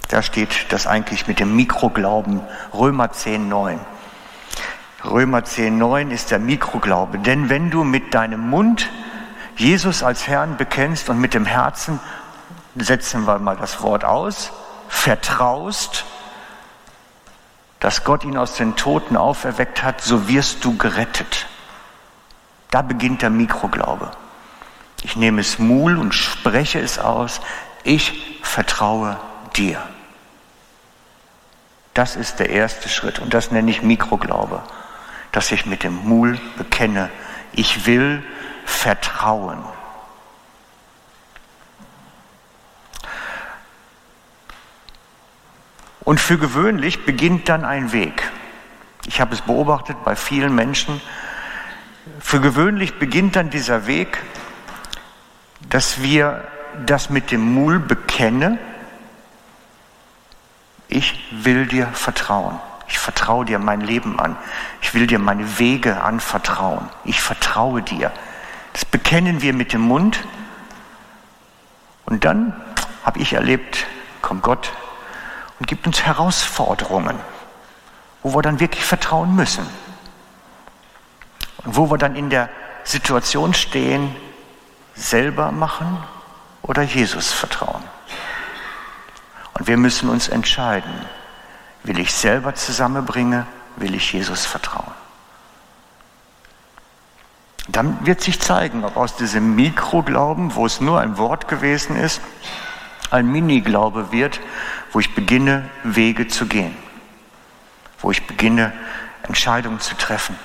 Da 0.10 0.22
steht 0.22 0.72
das 0.74 0.88
eigentlich 0.88 1.28
mit 1.28 1.40
dem 1.40 1.56
Mikroglauben. 1.56 2.42
Römer 2.74 3.12
10, 3.12 3.48
9. 3.48 3.80
Römer 5.04 5.44
10, 5.44 5.78
9 5.78 6.12
ist 6.12 6.32
der 6.32 6.40
Mikroglaube. 6.40 7.20
Denn 7.20 7.50
wenn 7.50 7.70
du 7.70 7.84
mit 7.84 8.14
deinem 8.14 8.50
Mund 8.50 8.90
Jesus 9.56 10.04
als 10.04 10.28
Herrn 10.28 10.58
bekennst 10.58 11.10
und 11.10 11.20
mit 11.20 11.34
dem 11.34 11.46
Herzen, 11.46 12.00
setzen 12.76 13.26
wir 13.26 13.40
mal 13.40 13.58
das 13.58 13.82
Wort 13.82 14.06
aus, 14.06 14.52
vertraust, 14.88 16.06
dass 17.80 18.04
Gott 18.04 18.24
ihn 18.24 18.38
aus 18.38 18.56
den 18.56 18.76
Toten 18.76 19.16
auferweckt 19.16 19.84
hat, 19.84 20.02
so 20.02 20.28
wirst 20.28 20.66
du 20.66 20.78
gerettet. 20.78 21.48
Da 22.72 22.82
beginnt 22.82 23.22
der 23.22 23.30
Mikroglaube. 23.30 24.12
Ich 25.02 25.16
nehme 25.16 25.42
es 25.42 25.60
Mul 25.60 25.98
und 25.98 26.14
spreche 26.14 26.80
es 26.80 27.00
aus. 27.00 27.40
Ich 27.84 28.40
vertraue 28.44 29.18
dir. 29.56 29.82
Das 31.94 32.16
ist 32.16 32.40
der 32.40 32.50
erste 32.50 32.90
Schritt 32.90 33.20
und 33.20 33.34
das 33.34 33.52
nenne 33.52 33.72
ich 33.72 33.82
Mikroglaube, 33.82 34.62
dass 35.32 35.52
ich 35.52 35.66
mit 35.66 35.84
dem 35.84 35.96
Mul 35.96 36.40
bekenne, 36.58 37.10
ich 37.54 37.86
will 37.86 38.24
vertrauen. 38.66 39.64
Und 46.02 46.20
für 46.20 46.38
gewöhnlich 46.38 47.06
beginnt 47.06 47.50
dann 47.50 47.66
ein 47.66 47.92
Weg. 47.92 48.32
Ich 49.06 49.22
habe 49.22 49.36
es 49.36 49.42
beobachtet 49.42 49.98
bei 50.04 50.16
vielen 50.16 50.56
Menschen. 50.56 51.02
Für 52.20 52.42
gewöhnlich 52.42 52.98
beginnt 52.98 53.36
dann 53.36 53.50
dieser 53.50 53.86
Weg, 53.86 54.24
dass 55.70 56.02
wir 56.02 56.48
das 56.86 57.10
mit 57.10 57.32
dem 57.32 57.42
Mul 57.54 57.80
bekenne. 57.80 58.58
Ich 60.88 61.28
will 61.32 61.68
dir 61.68 61.88
vertrauen. 61.88 62.60
Ich 62.90 62.98
vertraue 62.98 63.46
dir 63.46 63.60
mein 63.60 63.82
Leben 63.82 64.20
an. 64.20 64.36
Ich 64.82 64.94
will 64.94 65.08
dir 65.08 65.20
meine 65.20 65.60
Wege 65.60 66.02
anvertrauen. 66.02 66.90
Ich 67.06 67.22
vertraue 67.22 67.82
dir. 67.82 68.12
Das 68.74 68.84
bekennen 68.84 69.42
wir 69.42 69.54
mit 69.54 69.74
dem 69.74 69.82
Mund. 69.82 70.20
Und 72.06 72.26
dann 72.26 72.60
habe 73.04 73.20
ich 73.20 73.34
erlebt, 73.34 73.86
kommt 74.22 74.42
Gott 74.42 74.74
und 75.60 75.68
gibt 75.68 75.86
uns 75.86 76.02
Herausforderungen, 76.02 77.18
wo 78.24 78.36
wir 78.36 78.42
dann 78.42 78.60
wirklich 78.60 78.84
vertrauen 78.84 79.36
müssen. 79.36 79.66
Und 81.64 81.76
wo 81.76 81.92
wir 81.92 81.98
dann 81.98 82.16
in 82.16 82.30
der 82.30 82.50
Situation 82.84 83.54
stehen, 83.54 84.16
selber 84.96 85.52
machen 85.52 86.04
oder 86.64 86.82
Jesus 86.82 87.32
vertrauen. 87.32 87.84
Und 89.54 89.68
wir 89.68 89.78
müssen 89.78 90.10
uns 90.10 90.28
entscheiden, 90.28 91.06
will 91.84 92.00
ich 92.00 92.14
selber 92.14 92.56
zusammenbringen, 92.56 93.46
will 93.78 93.96
ich 93.96 94.14
Jesus 94.14 94.46
vertrauen. 94.46 94.92
Dann 97.68 98.06
wird 98.06 98.22
sich 98.22 98.40
zeigen, 98.40 98.84
ob 98.84 98.98
aus 98.98 99.16
diesem 99.16 99.56
Mikroglauben, 99.56 100.56
wo 100.56 100.66
es 100.66 100.82
nur 100.82 101.00
ein 101.00 101.18
Wort 101.18 101.48
gewesen 101.48 101.96
ist, 101.96 102.20
ein 103.12 103.32
Mini-Glaube 103.32 104.12
wird, 104.12 104.40
wo 104.92 105.00
ich 105.00 105.14
beginne, 105.14 105.70
Wege 105.84 106.28
zu 106.28 106.48
gehen, 106.48 106.76
wo 108.00 108.12
ich 108.12 108.26
beginne, 108.26 108.74
Entscheidungen 109.24 109.80
zu 109.80 109.96
treffen, 109.96 110.36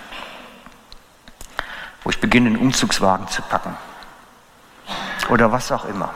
wo 2.02 2.10
ich 2.10 2.20
beginne, 2.20 2.50
einen 2.50 2.58
Umzugswagen 2.58 3.28
zu 3.28 3.40
packen, 3.42 3.74
oder 5.30 5.50
was 5.50 5.72
auch 5.72 5.86
immer. 5.86 6.12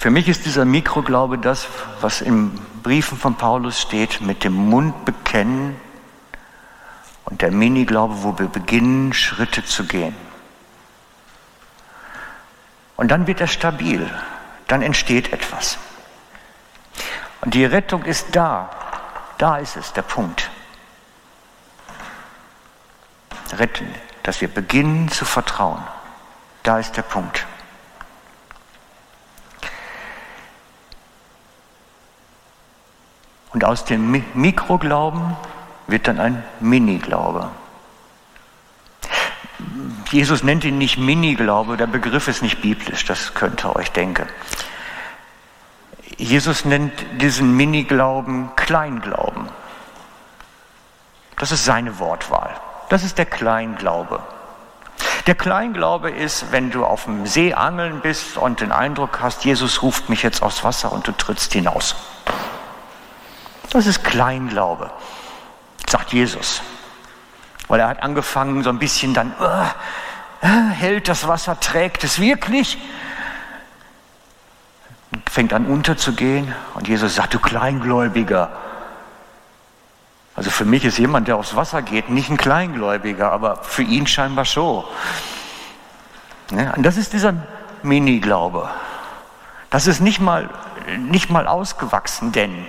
Für 0.00 0.08
mich 0.08 0.28
ist 0.28 0.46
dieser 0.46 0.64
Mikroglaube 0.64 1.36
das, 1.36 1.68
was 2.00 2.22
in 2.22 2.52
Briefen 2.82 3.18
von 3.18 3.34
Paulus 3.34 3.78
steht, 3.78 4.22
mit 4.22 4.44
dem 4.44 4.54
Mund 4.54 5.04
bekennen 5.04 5.78
und 7.26 7.42
der 7.42 7.50
Miniglaube, 7.50 8.22
wo 8.22 8.38
wir 8.38 8.48
beginnen, 8.48 9.12
Schritte 9.12 9.62
zu 9.62 9.84
gehen. 9.84 10.16
Und 12.96 13.10
dann 13.10 13.26
wird 13.26 13.42
er 13.42 13.46
stabil, 13.46 14.10
dann 14.68 14.80
entsteht 14.80 15.34
etwas. 15.34 15.76
Und 17.42 17.52
die 17.52 17.66
Rettung 17.66 18.02
ist 18.04 18.28
da, 18.32 18.70
da 19.36 19.58
ist 19.58 19.76
es, 19.76 19.92
der 19.92 20.00
Punkt. 20.00 20.50
Retten, 23.52 23.94
dass 24.22 24.40
wir 24.40 24.48
beginnen 24.48 25.10
zu 25.10 25.26
vertrauen. 25.26 25.82
Da 26.62 26.78
ist 26.78 26.96
der 26.96 27.02
Punkt. 27.02 27.46
Und 33.52 33.64
aus 33.64 33.84
dem 33.84 34.22
Mikroglauben 34.34 35.36
wird 35.86 36.06
dann 36.06 36.20
ein 36.20 36.44
Miniglaube. 36.60 37.50
Jesus 40.10 40.42
nennt 40.42 40.64
ihn 40.64 40.78
nicht 40.78 40.98
Miniglaube, 40.98 41.76
der 41.76 41.86
Begriff 41.86 42.28
ist 42.28 42.42
nicht 42.42 42.62
biblisch, 42.62 43.04
das 43.04 43.34
könnt 43.34 43.64
ihr 43.64 43.76
euch 43.76 43.92
denken. 43.92 44.26
Jesus 46.16 46.64
nennt 46.64 46.92
diesen 47.20 47.56
Miniglauben 47.56 48.50
Kleinglauben. 48.56 49.48
Das 51.38 51.52
ist 51.52 51.64
seine 51.64 51.98
Wortwahl. 51.98 52.54
Das 52.90 53.04
ist 53.04 53.18
der 53.18 53.26
Kleinglaube. 53.26 54.20
Der 55.26 55.34
Kleinglaube 55.34 56.10
ist, 56.10 56.52
wenn 56.52 56.70
du 56.70 56.84
auf 56.84 57.04
dem 57.04 57.26
See 57.26 57.54
angeln 57.54 58.00
bist 58.00 58.36
und 58.36 58.60
den 58.60 58.72
Eindruck 58.72 59.20
hast, 59.20 59.44
Jesus 59.44 59.82
ruft 59.82 60.08
mich 60.08 60.22
jetzt 60.22 60.42
aufs 60.42 60.64
Wasser 60.64 60.92
und 60.92 61.06
du 61.06 61.12
trittst 61.12 61.52
hinaus. 61.52 61.94
Das 63.70 63.86
ist 63.86 64.02
Kleinglaube, 64.02 64.90
sagt 65.88 66.12
Jesus. 66.12 66.60
Weil 67.68 67.80
er 67.80 67.88
hat 67.88 68.02
angefangen, 68.02 68.64
so 68.64 68.70
ein 68.70 68.80
bisschen 68.80 69.14
dann, 69.14 69.32
uh, 69.40 70.46
hält 70.72 71.08
das 71.08 71.28
Wasser, 71.28 71.58
trägt 71.60 72.02
es 72.02 72.18
wirklich? 72.18 72.78
Fängt 75.30 75.52
an 75.52 75.66
unterzugehen 75.66 76.52
und 76.74 76.88
Jesus 76.88 77.14
sagt, 77.14 77.34
du 77.34 77.38
Kleingläubiger, 77.38 78.50
also 80.34 80.50
für 80.50 80.64
mich 80.64 80.84
ist 80.84 80.98
jemand, 80.98 81.28
der 81.28 81.36
aufs 81.36 81.54
Wasser 81.54 81.82
geht, 81.82 82.08
nicht 82.08 82.30
ein 82.30 82.36
Kleingläubiger, 82.36 83.30
aber 83.30 83.58
für 83.62 83.82
ihn 83.82 84.06
scheinbar 84.06 84.44
schon. 84.44 84.84
Und 86.50 86.82
das 86.82 86.96
ist 86.96 87.12
dieser 87.12 87.34
Mini-Glaube. 87.82 88.68
Das 89.68 89.86
ist 89.86 90.00
nicht 90.00 90.18
mal, 90.18 90.48
nicht 90.98 91.30
mal 91.30 91.46
ausgewachsen, 91.46 92.32
denn 92.32 92.66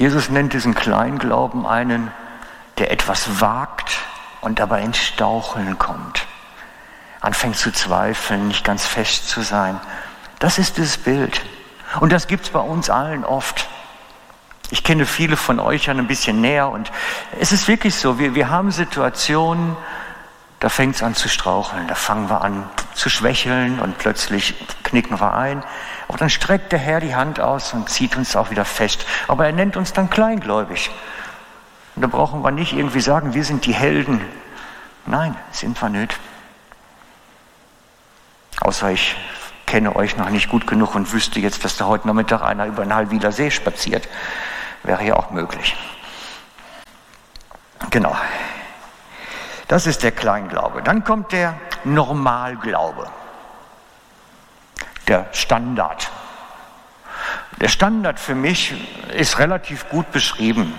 Jesus 0.00 0.30
nennt 0.30 0.54
diesen 0.54 0.74
Kleinglauben 0.74 1.66
einen, 1.66 2.10
der 2.78 2.90
etwas 2.90 3.42
wagt 3.42 3.98
und 4.40 4.58
dabei 4.58 4.80
ins 4.80 4.96
Staucheln 4.96 5.78
kommt, 5.78 6.26
anfängt 7.20 7.56
zu 7.56 7.70
zweifeln, 7.70 8.48
nicht 8.48 8.64
ganz 8.64 8.86
fest 8.86 9.28
zu 9.28 9.42
sein. 9.42 9.78
Das 10.38 10.56
ist 10.56 10.78
das 10.78 10.96
Bild. 10.96 11.42
Und 12.00 12.12
das 12.12 12.28
gibt 12.28 12.44
es 12.44 12.50
bei 12.50 12.60
uns 12.60 12.88
allen 12.88 13.26
oft. 13.26 13.68
Ich 14.70 14.84
kenne 14.84 15.04
viele 15.04 15.36
von 15.36 15.60
euch 15.60 15.84
ja 15.84 15.92
ein 15.92 16.06
bisschen 16.06 16.40
näher 16.40 16.70
und 16.70 16.90
es 17.38 17.52
ist 17.52 17.68
wirklich 17.68 17.94
so, 17.94 18.18
wir, 18.18 18.34
wir 18.34 18.48
haben 18.48 18.70
Situationen, 18.70 19.76
da 20.60 20.70
fängt 20.70 20.94
es 20.94 21.02
an 21.02 21.14
zu 21.14 21.28
straucheln, 21.28 21.88
da 21.88 21.94
fangen 21.94 22.30
wir 22.30 22.40
an 22.40 22.70
zu 22.94 23.10
schwächeln 23.10 23.80
und 23.80 23.98
plötzlich 23.98 24.54
knicken 24.82 25.20
wir 25.20 25.34
ein. 25.34 25.62
Aber 26.10 26.18
dann 26.18 26.28
streckt 26.28 26.72
der 26.72 26.80
Herr 26.80 26.98
die 26.98 27.14
Hand 27.14 27.38
aus 27.38 27.72
und 27.72 27.88
zieht 27.88 28.16
uns 28.16 28.34
auch 28.34 28.50
wieder 28.50 28.64
fest. 28.64 29.06
Aber 29.28 29.46
er 29.46 29.52
nennt 29.52 29.76
uns 29.76 29.92
dann 29.92 30.10
kleingläubig. 30.10 30.90
Und 31.94 32.02
da 32.02 32.08
brauchen 32.08 32.42
wir 32.42 32.50
nicht 32.50 32.72
irgendwie 32.72 33.00
sagen, 33.00 33.32
wir 33.32 33.44
sind 33.44 33.64
die 33.64 33.72
Helden. 33.72 34.20
Nein, 35.06 35.36
sind 35.52 35.80
wir 35.80 35.88
nicht. 35.88 36.18
Außer 38.60 38.90
ich 38.90 39.14
kenne 39.66 39.94
euch 39.94 40.16
noch 40.16 40.30
nicht 40.30 40.50
gut 40.50 40.66
genug 40.66 40.96
und 40.96 41.12
wüsste 41.12 41.38
jetzt, 41.38 41.64
dass 41.64 41.76
da 41.76 41.86
heute 41.86 42.08
Nachmittag 42.08 42.42
einer 42.42 42.66
über 42.66 42.82
den 42.82 42.92
Halwiler 42.92 43.30
See 43.30 43.52
spaziert. 43.52 44.08
Wäre 44.82 45.04
ja 45.04 45.14
auch 45.14 45.30
möglich. 45.30 45.76
Genau. 47.90 48.16
Das 49.68 49.86
ist 49.86 50.02
der 50.02 50.10
Kleinglaube. 50.10 50.82
Dann 50.82 51.04
kommt 51.04 51.30
der 51.30 51.54
Normalglaube. 51.84 53.08
Der 55.10 55.26
Standard. 55.32 56.08
Der 57.60 57.66
Standard 57.66 58.20
für 58.20 58.36
mich 58.36 58.72
ist 59.12 59.40
relativ 59.40 59.88
gut 59.88 60.12
beschrieben. 60.12 60.72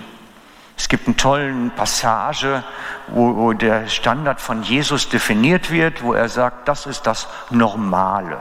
Es 0.78 0.88
gibt 0.88 1.06
eine 1.06 1.18
tolle 1.18 1.70
Passage, 1.76 2.64
wo, 3.08 3.36
wo, 3.36 3.52
der 3.52 3.88
Standard 3.88 4.40
von 4.40 4.62
Jesus 4.62 5.10
definiert 5.10 5.70
wird, 5.70 6.02
wo 6.02 6.14
er 6.14 6.30
sagt, 6.30 6.66
das 6.66 6.86
ist 6.86 7.06
das 7.06 7.28
Normale. 7.50 8.38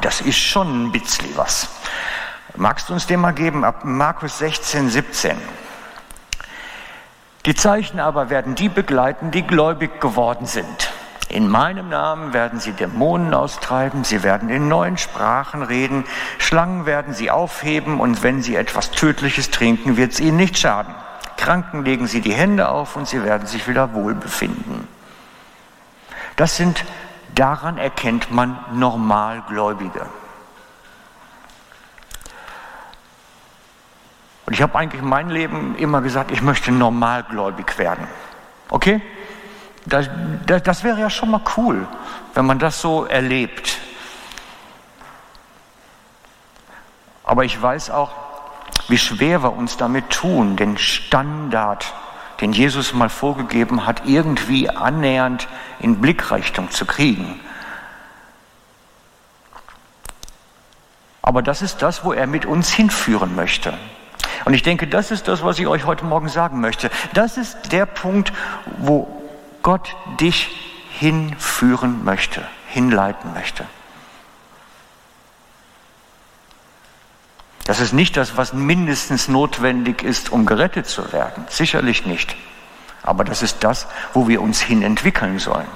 Das 0.00 0.20
ist 0.20 0.38
schon 0.38 0.86
ein 0.86 0.92
bisschen 0.92 1.28
was. 1.36 1.68
Magst 2.56 2.88
du 2.88 2.94
uns 2.94 3.06
den 3.06 3.20
mal 3.20 3.32
geben 3.32 3.64
ab 3.64 3.84
Markus 3.84 4.38
16, 4.38 4.90
17? 4.90 5.38
Die 7.46 7.54
Zeichen 7.54 8.00
aber 8.00 8.28
werden 8.28 8.56
die 8.56 8.68
begleiten, 8.68 9.30
die 9.30 9.46
gläubig 9.46 10.00
geworden 10.00 10.46
sind. 10.46 10.89
In 11.30 11.46
meinem 11.46 11.88
Namen 11.88 12.32
werden 12.32 12.58
sie 12.58 12.72
Dämonen 12.72 13.34
austreiben, 13.34 14.02
sie 14.02 14.24
werden 14.24 14.48
in 14.48 14.66
neuen 14.66 14.98
Sprachen 14.98 15.62
reden, 15.62 16.04
Schlangen 16.38 16.86
werden 16.86 17.14
sie 17.14 17.30
aufheben 17.30 18.00
und 18.00 18.24
wenn 18.24 18.42
sie 18.42 18.56
etwas 18.56 18.90
Tödliches 18.90 19.50
trinken, 19.50 19.96
wird 19.96 20.10
es 20.12 20.18
ihnen 20.18 20.36
nicht 20.36 20.58
schaden. 20.58 20.92
Kranken 21.36 21.84
legen 21.84 22.08
sie 22.08 22.20
die 22.20 22.32
Hände 22.32 22.68
auf 22.68 22.96
und 22.96 23.06
sie 23.06 23.22
werden 23.22 23.46
sich 23.46 23.68
wieder 23.68 23.94
wohlbefinden. 23.94 24.88
Das 26.34 26.56
sind, 26.56 26.84
daran 27.32 27.78
erkennt 27.78 28.32
man 28.32 28.58
Normalgläubige. 28.72 30.06
Und 34.46 34.54
ich 34.54 34.62
habe 34.62 34.76
eigentlich 34.76 35.02
mein 35.02 35.30
Leben 35.30 35.76
immer 35.76 36.00
gesagt, 36.00 36.32
ich 36.32 36.42
möchte 36.42 36.72
normalgläubig 36.72 37.78
werden. 37.78 38.08
Okay? 38.68 39.00
Das, 39.86 40.08
das, 40.46 40.62
das 40.62 40.84
wäre 40.84 41.00
ja 41.00 41.10
schon 41.10 41.30
mal 41.30 41.40
cool, 41.56 41.86
wenn 42.34 42.46
man 42.46 42.58
das 42.58 42.80
so 42.80 43.04
erlebt. 43.06 43.78
Aber 47.24 47.44
ich 47.44 47.60
weiß 47.60 47.90
auch, 47.90 48.10
wie 48.88 48.98
schwer 48.98 49.42
wir 49.42 49.52
uns 49.52 49.76
damit 49.76 50.10
tun, 50.10 50.56
den 50.56 50.76
Standard, 50.76 51.92
den 52.40 52.52
Jesus 52.52 52.92
mal 52.92 53.08
vorgegeben 53.08 53.86
hat, 53.86 54.02
irgendwie 54.06 54.68
annähernd 54.68 55.46
in 55.78 56.00
Blickrichtung 56.00 56.70
zu 56.70 56.86
kriegen. 56.86 57.40
Aber 61.22 61.42
das 61.42 61.62
ist 61.62 61.82
das, 61.82 62.04
wo 62.04 62.12
er 62.12 62.26
mit 62.26 62.46
uns 62.46 62.72
hinführen 62.72 63.36
möchte. 63.36 63.74
Und 64.44 64.54
ich 64.54 64.62
denke, 64.62 64.86
das 64.86 65.10
ist 65.10 65.28
das, 65.28 65.44
was 65.44 65.58
ich 65.58 65.66
euch 65.66 65.84
heute 65.84 66.04
Morgen 66.04 66.28
sagen 66.28 66.60
möchte. 66.60 66.90
Das 67.12 67.36
ist 67.36 67.72
der 67.72 67.86
Punkt, 67.86 68.32
wo 68.78 69.19
Gott 69.62 69.96
dich 70.20 70.48
hinführen 70.98 72.04
möchte, 72.04 72.46
hinleiten 72.68 73.32
möchte. 73.32 73.66
Das 77.64 77.80
ist 77.80 77.92
nicht 77.92 78.16
das, 78.16 78.36
was 78.36 78.52
mindestens 78.52 79.28
notwendig 79.28 80.02
ist, 80.02 80.32
um 80.32 80.44
gerettet 80.44 80.86
zu 80.86 81.12
werden. 81.12 81.46
Sicherlich 81.48 82.04
nicht. 82.04 82.34
Aber 83.02 83.24
das 83.24 83.42
ist 83.42 83.62
das, 83.62 83.86
wo 84.12 84.28
wir 84.28 84.42
uns 84.42 84.60
hin 84.60 84.82
entwickeln 84.82 85.38
sollen. 85.38 85.68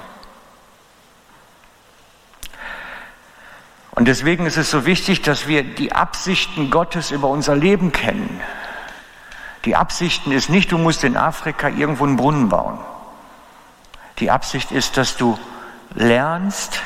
Und 3.91 4.09
deswegen 4.09 4.45
ist 4.45 4.57
es 4.57 4.69
so 4.69 4.85
wichtig, 4.85 5.21
dass 5.21 5.47
wir 5.47 5.63
die 5.63 5.93
Absichten 5.93 6.69
Gottes 6.69 7.11
über 7.11 7.29
unser 7.29 7.55
Leben 7.55 7.93
kennen. 7.93 8.41
Die 9.63 9.75
Absichten 9.75 10.33
ist 10.33 10.49
nicht, 10.49 10.71
du 10.71 10.77
musst 10.77 11.03
in 11.05 11.15
Afrika 11.15 11.69
irgendwo 11.69 12.03
einen 12.03 12.17
Brunnen 12.17 12.49
bauen. 12.49 12.77
Die 14.19 14.31
Absicht 14.31 14.71
ist, 14.71 14.97
dass 14.97 15.17
du 15.17 15.37
lernst, 15.93 16.81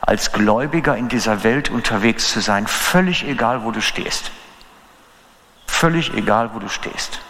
als 0.00 0.32
Gläubiger 0.32 0.96
in 0.96 1.08
dieser 1.08 1.44
Welt 1.44 1.68
unterwegs 1.68 2.32
zu 2.32 2.40
sein, 2.40 2.66
völlig 2.66 3.24
egal, 3.26 3.64
wo 3.64 3.70
du 3.70 3.80
stehst. 3.82 4.30
Völlig 5.66 6.14
egal, 6.14 6.54
wo 6.54 6.58
du 6.58 6.68
stehst. 6.68 7.20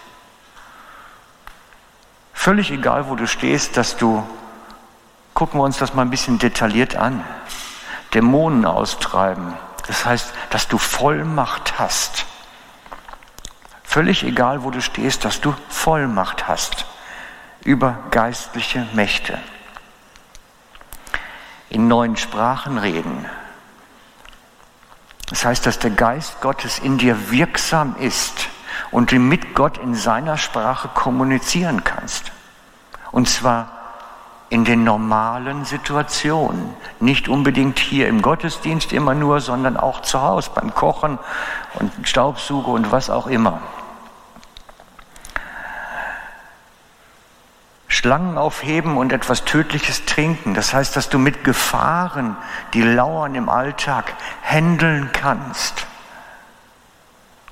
Völlig 2.32 2.70
egal, 2.70 3.08
wo 3.08 3.16
du 3.16 3.26
stehst, 3.26 3.76
dass 3.76 3.96
du, 3.96 4.24
gucken 5.34 5.60
wir 5.60 5.64
uns 5.64 5.78
das 5.78 5.94
mal 5.94 6.02
ein 6.02 6.10
bisschen 6.10 6.38
detailliert 6.38 6.96
an, 6.96 7.24
Dämonen 8.14 8.64
austreiben. 8.64 9.54
Das 9.86 10.06
heißt, 10.06 10.32
dass 10.50 10.68
du 10.68 10.78
Vollmacht 10.78 11.78
hast 11.78 12.24
völlig 13.90 14.22
egal, 14.22 14.62
wo 14.62 14.70
du 14.70 14.80
stehst, 14.80 15.24
dass 15.24 15.40
du 15.40 15.52
Vollmacht 15.68 16.46
hast 16.46 16.86
über 17.64 17.99
geistliche 18.11 18.87
Mächte. 18.92 19.38
In 21.68 21.88
neuen 21.88 22.16
Sprachen 22.16 22.79
reden. 22.79 23.27
Das 25.29 25.44
heißt, 25.44 25.64
dass 25.66 25.79
der 25.79 25.90
Geist 25.90 26.40
Gottes 26.40 26.79
in 26.81 26.99
dir 26.99 27.31
wirksam 27.31 27.94
ist 28.01 28.49
und 28.90 29.12
du 29.12 29.18
mit 29.18 29.55
Gott 29.55 29.79
in 29.79 29.94
seiner 29.94 30.37
Sprache 30.37 30.88
kommunizieren 30.88 31.85
kannst. 31.85 32.33
Und 33.12 33.29
zwar 33.29 33.81
in 34.51 34.64
den 34.64 34.83
normalen 34.83 35.64
Situationen. 35.64 36.75
Nicht 36.99 37.29
unbedingt 37.29 37.79
hier 37.79 38.09
im 38.09 38.20
Gottesdienst 38.20 38.92
immer 38.92 39.14
nur, 39.14 39.40
sondern 39.40 39.77
auch 39.77 40.03
zu 40.03 40.20
Hause 40.20 40.51
beim 40.55 40.75
Kochen 40.75 41.18
und 41.75 41.92
Staubsuche 42.03 42.70
und 42.70 42.90
was 42.90 43.11
auch 43.11 43.29
immer. 43.29 43.62
Schlangen 47.90 48.38
aufheben 48.38 48.96
und 48.96 49.12
etwas 49.12 49.44
Tödliches 49.44 50.05
trinken. 50.07 50.55
Das 50.55 50.72
heißt, 50.72 50.94
dass 50.94 51.09
du 51.09 51.18
mit 51.18 51.42
Gefahren, 51.42 52.37
die 52.72 52.83
lauern 52.83 53.35
im 53.35 53.48
Alltag, 53.48 54.14
handeln 54.44 55.11
kannst 55.12 55.87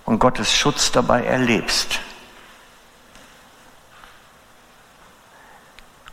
und 0.05 0.21
Gottes 0.21 0.57
Schutz 0.57 0.93
dabei 0.93 1.25
erlebst. 1.25 1.99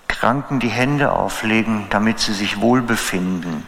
Kranken 0.08 0.60
die 0.60 0.70
Hände 0.70 1.12
auflegen, 1.12 1.86
damit 1.92 2.20
sie 2.20 2.34
sich 2.34 2.60
wohlbefinden. 2.60 3.64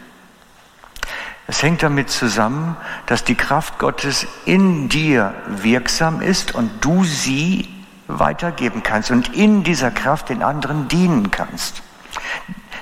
Es 1.46 1.62
hängt 1.62 1.84
damit 1.84 2.10
zusammen, 2.10 2.76
dass 3.06 3.22
die 3.22 3.36
Kraft 3.36 3.78
Gottes 3.78 4.26
in 4.44 4.88
dir 4.88 5.34
wirksam 5.46 6.20
ist 6.20 6.52
und 6.52 6.84
du 6.84 7.04
sie 7.04 7.77
weitergeben 8.08 8.82
kannst 8.82 9.10
und 9.10 9.34
in 9.34 9.62
dieser 9.62 9.90
Kraft 9.90 10.30
den 10.30 10.42
anderen 10.42 10.88
dienen 10.88 11.30
kannst. 11.30 11.82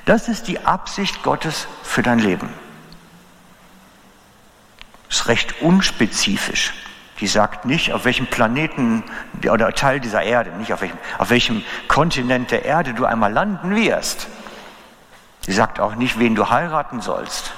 Das 0.05 0.29
ist 0.29 0.47
die 0.49 0.65
Absicht 0.65 1.23
Gottes 1.23 1.67
für 1.83 2.03
dein 2.03 2.21
Leben. 2.21 2.49
Ist 5.11 5.29
recht 5.29 5.61
unspezifisch. 5.61 6.73
Die 7.21 7.27
sagt 7.27 7.65
nicht, 7.65 7.93
auf 7.93 8.05
welchem 8.05 8.27
Planeten 8.27 9.03
oder 9.51 9.73
Teil 9.73 10.01
dieser 10.01 10.23
Erde, 10.23 10.51
nicht 10.51 10.73
auf 10.73 10.81
welchem, 10.81 10.99
auf 11.19 11.31
welchem 11.31 11.65
Kontinent 11.89 12.51
der 12.51 12.65
Erde 12.65 12.95
du 12.95 13.05
einmal 13.05 13.33
landen 13.33 13.75
wirst. 13.75 14.29
Sie 15.41 15.53
sagt 15.53 15.81
auch 15.81 15.95
nicht, 15.95 16.19
wen 16.19 16.35
du 16.35 16.51
heiraten 16.51 17.01
sollst. 17.01 17.53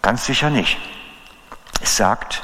Ganz 0.00 0.24
sicher 0.24 0.48
nicht. 0.48 0.78
Es 1.80 1.96
sagt, 1.96 2.42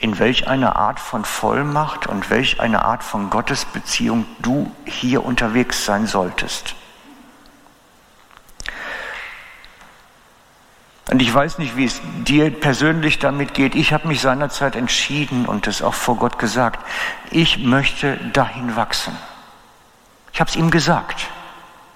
in 0.00 0.18
welch 0.18 0.48
einer 0.48 0.76
Art 0.76 1.00
von 1.00 1.24
Vollmacht 1.24 2.06
und 2.06 2.30
welch 2.30 2.60
eine 2.60 2.84
Art 2.84 3.02
von 3.02 3.30
Gottesbeziehung 3.30 4.26
du 4.40 4.70
hier 4.84 5.24
unterwegs 5.24 5.84
sein 5.84 6.06
solltest. 6.06 6.74
Und 11.10 11.20
ich 11.20 11.32
weiß 11.32 11.58
nicht, 11.58 11.76
wie 11.76 11.84
es 11.84 12.00
dir 12.26 12.50
persönlich 12.50 13.18
damit 13.18 13.54
geht. 13.54 13.74
Ich 13.74 13.92
habe 13.92 14.08
mich 14.08 14.20
seinerzeit 14.20 14.74
entschieden 14.74 15.46
und 15.46 15.66
das 15.66 15.82
auch 15.82 15.94
vor 15.94 16.16
Gott 16.16 16.38
gesagt. 16.38 16.84
Ich 17.30 17.58
möchte 17.58 18.16
dahin 18.32 18.74
wachsen. 18.74 19.16
Ich 20.32 20.40
habe 20.40 20.50
es 20.50 20.56
ihm 20.56 20.70
gesagt. 20.70 21.28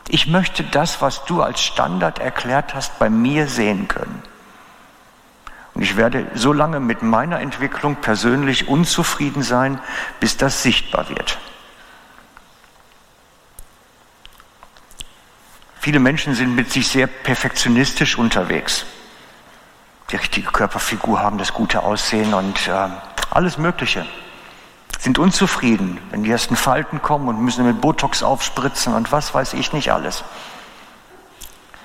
Ich 0.09 0.27
möchte 0.27 0.63
das, 0.63 1.03
was 1.03 1.25
du 1.25 1.43
als 1.43 1.61
Standard 1.61 2.19
erklärt 2.19 2.75
hast, 2.75 2.99
bei 2.99 3.11
mir 3.11 3.49
sehen 3.49 3.89
können. 3.89 4.23
Und 5.79 5.85
ich 5.85 5.97
werde 5.97 6.27
so 6.35 6.53
lange 6.53 6.81
mit 6.81 7.03
meiner 7.03 7.39
Entwicklung 7.39 7.95
persönlich 7.95 8.67
unzufrieden 8.67 9.45
sein, 9.45 9.81
bis 10.19 10.37
das 10.37 10.65
sichtbar 10.65 11.09
wird. 11.09 11.39
Viele 15.79 16.01
Menschen 16.01 16.35
sind 16.35 16.57
mit 16.57 16.73
sich 16.73 16.89
sehr 16.89 17.07
perfektionistisch 17.07 18.19
unterwegs. 18.19 18.87
Die 20.11 20.17
richtige 20.17 20.51
Körperfigur 20.51 21.21
haben, 21.21 21.39
das 21.39 21.55
gute 21.55 21.85
Aussehen 21.85 22.35
und 22.35 22.67
äh, 22.67 22.89
alles 23.31 23.57
Mögliche. 23.57 24.05
Sind 24.99 25.21
unzufrieden, 25.21 26.01
wenn 26.11 26.25
die 26.25 26.31
ersten 26.33 26.57
Falten 26.57 27.03
kommen 27.03 27.29
und 27.29 27.41
müssen 27.41 27.65
mit 27.65 27.81
Botox 27.81 28.25
aufspritzen 28.25 28.95
und 28.95 29.13
was 29.13 29.33
weiß 29.33 29.53
ich 29.53 29.73
nicht 29.73 29.93
alles. 29.93 30.25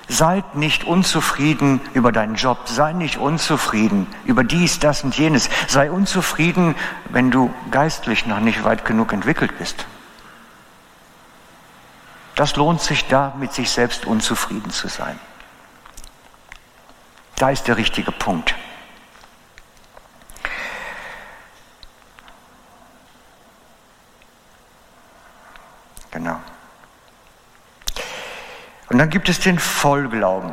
Seid 0.08 0.54
nicht 0.54 0.84
unzufrieden 0.84 1.80
über 1.94 2.12
deinen 2.12 2.34
Job, 2.34 2.68
sei 2.68 2.92
nicht 2.92 3.16
unzufrieden 3.16 4.06
über 4.24 4.44
dies, 4.44 4.78
das 4.78 5.02
und 5.02 5.16
jenes. 5.16 5.48
Sei 5.66 5.90
unzufrieden, 5.90 6.74
wenn 7.08 7.30
du 7.30 7.52
geistlich 7.70 8.26
noch 8.26 8.40
nicht 8.40 8.64
weit 8.64 8.84
genug 8.84 9.12
entwickelt 9.12 9.56
bist. 9.58 9.86
Das 12.34 12.56
lohnt 12.56 12.80
sich 12.80 13.06
da, 13.06 13.32
mit 13.38 13.52
sich 13.52 13.70
selbst 13.70 14.04
unzufrieden 14.04 14.70
zu 14.70 14.88
sein. 14.88 15.18
Da 17.36 17.50
ist 17.50 17.66
der 17.66 17.76
richtige 17.76 18.12
Punkt. 18.12 18.54
Genau. 26.10 26.38
Und 28.94 28.98
dann 28.98 29.10
gibt 29.10 29.28
es 29.28 29.40
den 29.40 29.58
Vollglauben. 29.58 30.52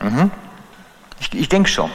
Mhm. 0.00 0.32
Ich, 1.20 1.32
ich 1.32 1.48
denke 1.48 1.70
schon. 1.70 1.92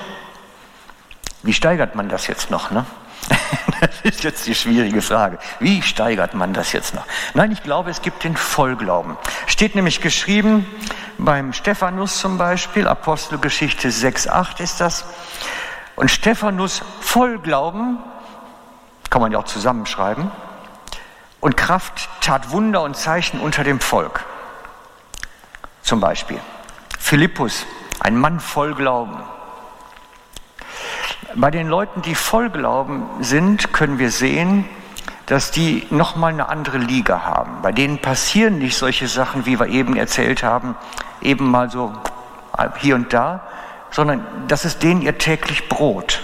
Wie 1.43 1.51
steigert 1.51 1.95
man 1.95 2.07
das 2.07 2.27
jetzt 2.27 2.49
noch? 2.51 2.71
Ne? 2.71 2.85
Das 3.81 4.01
ist 4.03 4.23
jetzt 4.23 4.47
die 4.47 4.55
schwierige 4.55 5.01
Frage. 5.01 5.39
Wie 5.59 5.81
steigert 5.81 6.35
man 6.35 6.53
das 6.53 6.71
jetzt 6.71 6.95
noch? 6.95 7.03
Nein, 7.33 7.51
ich 7.51 7.63
glaube, 7.63 7.89
es 7.89 8.01
gibt 8.01 8.23
den 8.23 8.37
Vollglauben. 8.37 9.17
Steht 9.45 9.75
nämlich 9.75 9.99
geschrieben 9.99 10.65
beim 11.17 11.51
Stephanus 11.51 12.17
zum 12.17 12.37
Beispiel, 12.37 12.87
Apostelgeschichte 12.87 13.89
6,8 13.89 14.61
ist 14.61 14.79
das. 14.79 15.03
Und 15.97 16.09
Stephanus 16.09 16.81
Vollglauben, 17.01 17.97
kann 19.09 19.21
man 19.21 19.33
ja 19.33 19.37
auch 19.39 19.45
zusammenschreiben, 19.45 20.31
und 21.41 21.57
Kraft 21.57 22.09
tat 22.21 22.51
Wunder 22.51 22.81
und 22.81 22.95
Zeichen 22.95 23.39
unter 23.39 23.63
dem 23.63 23.79
Volk. 23.79 24.25
Zum 25.81 25.99
Beispiel 25.99 26.39
Philippus, 26.99 27.65
ein 27.99 28.17
Mann 28.17 28.39
voll 28.39 28.75
Glauben. 28.75 29.17
Bei 31.35 31.51
den 31.51 31.67
Leuten, 31.67 32.01
die 32.01 32.15
voll 32.15 32.49
Glauben 32.49 33.07
sind, 33.21 33.71
können 33.71 33.99
wir 33.99 34.11
sehen, 34.11 34.65
dass 35.27 35.51
die 35.51 35.85
nochmal 35.91 36.33
eine 36.33 36.49
andere 36.49 36.79
Liga 36.79 37.21
haben. 37.23 37.61
Bei 37.61 37.71
denen 37.71 37.99
passieren 37.99 38.57
nicht 38.57 38.75
solche 38.75 39.07
Sachen, 39.07 39.45
wie 39.45 39.59
wir 39.59 39.67
eben 39.67 39.95
erzählt 39.95 40.43
haben, 40.43 40.75
eben 41.21 41.49
mal 41.49 41.69
so 41.69 41.93
hier 42.79 42.95
und 42.95 43.13
da, 43.13 43.41
sondern 43.91 44.25
das 44.47 44.65
ist 44.65 44.83
denen 44.83 45.01
ihr 45.01 45.17
täglich 45.17 45.69
Brot. 45.69 46.21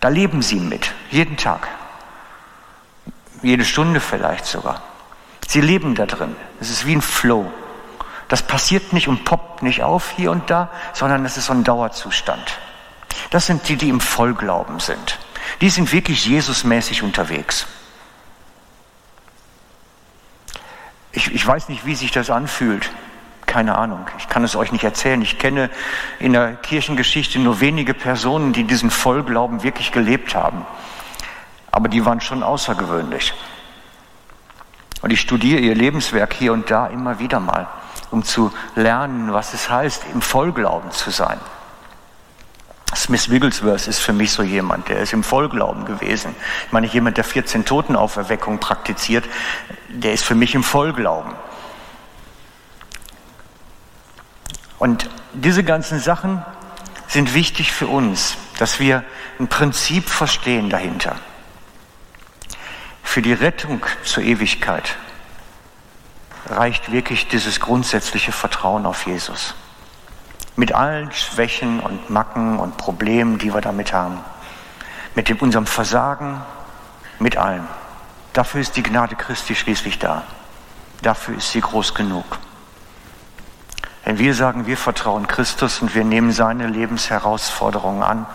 Da 0.00 0.08
leben 0.08 0.42
sie 0.42 0.60
mit, 0.60 0.92
jeden 1.10 1.36
Tag 1.36 1.66
jede 3.46 3.64
Stunde 3.64 4.00
vielleicht 4.00 4.44
sogar. 4.46 4.82
Sie 5.46 5.60
leben 5.60 5.94
da 5.94 6.06
drin. 6.06 6.34
Es 6.60 6.70
ist 6.70 6.86
wie 6.86 6.96
ein 6.96 7.02
Flow. 7.02 7.50
Das 8.28 8.42
passiert 8.42 8.92
nicht 8.92 9.06
und 9.06 9.24
poppt 9.24 9.62
nicht 9.62 9.82
auf 9.82 10.10
hier 10.16 10.32
und 10.32 10.50
da, 10.50 10.70
sondern 10.92 11.24
es 11.24 11.36
ist 11.36 11.46
so 11.46 11.52
ein 11.52 11.62
Dauerzustand. 11.62 12.58
Das 13.30 13.46
sind 13.46 13.68
die, 13.68 13.76
die 13.76 13.88
im 13.88 14.00
Vollglauben 14.00 14.80
sind. 14.80 15.18
Die 15.60 15.70
sind 15.70 15.92
wirklich 15.92 16.26
Jesusmäßig 16.26 17.02
unterwegs. 17.02 17.66
Ich, 21.12 21.32
ich 21.32 21.46
weiß 21.46 21.68
nicht, 21.68 21.86
wie 21.86 21.94
sich 21.94 22.10
das 22.10 22.30
anfühlt. 22.30 22.90
Keine 23.46 23.78
Ahnung. 23.78 24.06
Ich 24.18 24.28
kann 24.28 24.42
es 24.42 24.56
euch 24.56 24.72
nicht 24.72 24.84
erzählen. 24.84 25.22
Ich 25.22 25.38
kenne 25.38 25.70
in 26.18 26.32
der 26.32 26.56
Kirchengeschichte 26.56 27.38
nur 27.38 27.60
wenige 27.60 27.94
Personen, 27.94 28.52
die 28.52 28.64
diesen 28.64 28.90
Vollglauben 28.90 29.62
wirklich 29.62 29.92
gelebt 29.92 30.34
haben 30.34 30.66
aber 31.76 31.90
die 31.90 32.06
waren 32.06 32.22
schon 32.22 32.42
außergewöhnlich. 32.42 33.34
Und 35.02 35.12
ich 35.12 35.20
studiere 35.20 35.60
ihr 35.60 35.74
Lebenswerk 35.74 36.32
hier 36.32 36.54
und 36.54 36.70
da 36.70 36.86
immer 36.86 37.18
wieder 37.18 37.38
mal, 37.38 37.66
um 38.10 38.24
zu 38.24 38.50
lernen, 38.74 39.34
was 39.34 39.52
es 39.52 39.68
heißt, 39.68 40.04
im 40.14 40.22
Vollglauben 40.22 40.90
zu 40.90 41.10
sein. 41.10 41.38
Smith 42.94 43.28
Wigglesworth 43.28 43.88
ist 43.88 43.98
für 43.98 44.14
mich 44.14 44.32
so 44.32 44.42
jemand, 44.42 44.88
der 44.88 45.00
ist 45.00 45.12
im 45.12 45.22
Vollglauben 45.22 45.84
gewesen. 45.84 46.34
Ich 46.64 46.72
meine, 46.72 46.86
jemand, 46.86 47.18
der 47.18 47.24
14 47.24 47.66
Totenauferweckung 47.66 48.58
praktiziert, 48.58 49.26
der 49.90 50.14
ist 50.14 50.24
für 50.24 50.34
mich 50.34 50.54
im 50.54 50.62
Vollglauben. 50.62 51.34
Und 54.78 55.10
diese 55.34 55.62
ganzen 55.62 56.00
Sachen 56.00 56.42
sind 57.06 57.34
wichtig 57.34 57.70
für 57.70 57.86
uns, 57.86 58.38
dass 58.58 58.80
wir 58.80 59.04
ein 59.38 59.48
Prinzip 59.48 60.08
verstehen 60.08 60.70
dahinter 60.70 61.16
für 63.16 63.22
die 63.22 63.32
Rettung 63.32 63.80
zur 64.04 64.22
Ewigkeit 64.24 64.94
reicht 66.50 66.92
wirklich 66.92 67.28
dieses 67.28 67.60
grundsätzliche 67.60 68.30
Vertrauen 68.30 68.84
auf 68.84 69.06
Jesus. 69.06 69.54
Mit 70.54 70.74
allen 70.74 71.10
Schwächen 71.12 71.80
und 71.80 72.10
Macken 72.10 72.58
und 72.58 72.76
Problemen, 72.76 73.38
die 73.38 73.54
wir 73.54 73.62
damit 73.62 73.94
haben. 73.94 74.18
Mit 75.14 75.30
dem, 75.30 75.38
unserem 75.38 75.64
Versagen, 75.64 76.42
mit 77.18 77.38
allem. 77.38 77.66
Dafür 78.34 78.60
ist 78.60 78.76
die 78.76 78.82
Gnade 78.82 79.16
Christi 79.16 79.54
schließlich 79.54 79.98
da. 79.98 80.24
Dafür 81.00 81.38
ist 81.38 81.52
sie 81.52 81.62
groß 81.62 81.94
genug. 81.94 82.26
Wenn 84.04 84.18
wir 84.18 84.34
sagen, 84.34 84.66
wir 84.66 84.76
vertrauen 84.76 85.26
Christus 85.26 85.80
und 85.80 85.94
wir 85.94 86.04
nehmen 86.04 86.32
seine 86.32 86.66
Lebensherausforderungen 86.66 88.02
an, 88.02 88.26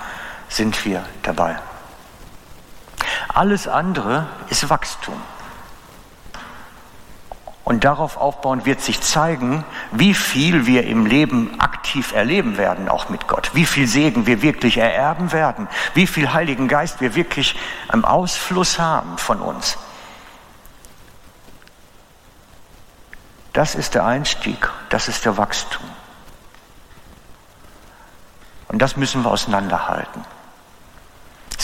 sind 0.50 0.86
wir 0.86 1.06
dabei. 1.22 1.60
Alles 3.28 3.68
andere 3.68 4.28
ist 4.50 4.70
Wachstum. 4.70 5.20
Und 7.64 7.84
darauf 7.84 8.18
aufbauend 8.18 8.66
wird 8.66 8.82
sich 8.82 9.02
zeigen, 9.02 9.64
wie 9.92 10.14
viel 10.14 10.66
wir 10.66 10.86
im 10.88 11.06
Leben 11.06 11.60
aktiv 11.62 12.12
erleben 12.12 12.58
werden, 12.58 12.90
auch 12.90 13.10
mit 13.10 13.28
Gott. 13.28 13.52
Wie 13.54 13.66
viel 13.66 13.88
Segen 13.88 14.26
wir 14.26 14.42
wirklich 14.42 14.78
ererben 14.78 15.32
werden. 15.32 15.68
Wie 15.94 16.08
viel 16.08 16.34
Heiligen 16.34 16.68
Geist 16.68 17.02
wir 17.02 17.16
wirklich 17.16 17.56
im 17.94 18.04
Ausfluss 18.04 18.80
haben 18.80 19.18
von 19.18 19.40
uns. 19.40 19.78
Das 23.54 23.76
ist 23.76 23.96
der 23.96 24.06
Einstieg, 24.06 24.70
das 24.90 25.08
ist 25.08 25.26
der 25.26 25.38
Wachstum. 25.38 25.86
Und 28.70 28.82
das 28.82 28.96
müssen 28.96 29.24
wir 29.24 29.30
auseinanderhalten. 29.30 30.24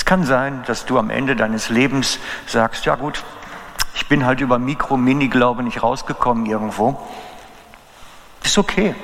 Kann 0.08 0.24
sein, 0.24 0.64
dass 0.66 0.86
du 0.86 0.98
am 1.00 1.10
Ende 1.10 1.36
deines 1.36 1.68
Lebens 1.68 2.20
sagst, 2.46 2.86
ja 2.86 2.96
gut, 2.96 3.26
ich 3.94 4.08
bin 4.08 4.26
halt 4.26 4.40
über 4.40 4.58
Mikro-Mini-Glaube 4.58 5.64
nicht 5.64 5.84
rausgekommen 5.84 6.46
irgendwo. 6.46 6.98
Ist 8.42 8.58
okay. 8.58 8.96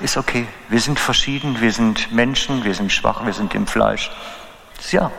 Ist 0.00 0.16
okay. 0.16 0.48
Wir 0.68 0.80
sind 0.80 0.98
verschieden, 0.98 1.60
wir 1.60 1.70
sind 1.70 2.10
Menschen, 2.10 2.64
wir 2.64 2.74
sind 2.74 2.90
schwach, 2.90 3.24
wir 3.24 3.32
sind 3.32 3.54
im 3.54 3.68
Fleisch. 3.68 4.10
Ja. 4.90 5.12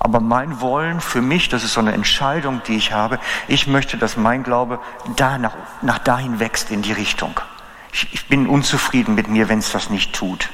Aber 0.00 0.18
mein 0.18 0.60
Wollen 0.60 1.00
für 1.00 1.22
mich, 1.22 1.48
das 1.48 1.62
ist 1.62 1.74
so 1.74 1.80
eine 1.80 1.92
Entscheidung, 1.92 2.60
die 2.66 2.74
ich 2.74 2.90
habe, 2.90 3.20
ich 3.46 3.68
möchte, 3.68 3.96
dass 3.98 4.16
mein 4.16 4.42
Glaube 4.42 4.80
da 5.14 5.38
nach, 5.38 5.54
nach 5.82 6.00
dahin 6.00 6.40
wächst 6.40 6.72
in 6.72 6.82
die 6.82 6.92
Richtung. 6.92 7.38
Ich, 7.92 8.12
ich 8.12 8.26
bin 8.26 8.48
unzufrieden 8.48 9.14
mit 9.14 9.28
mir, 9.28 9.48
wenn 9.48 9.60
es 9.60 9.70
das 9.70 9.90
nicht 9.90 10.12
tut. 10.12 10.48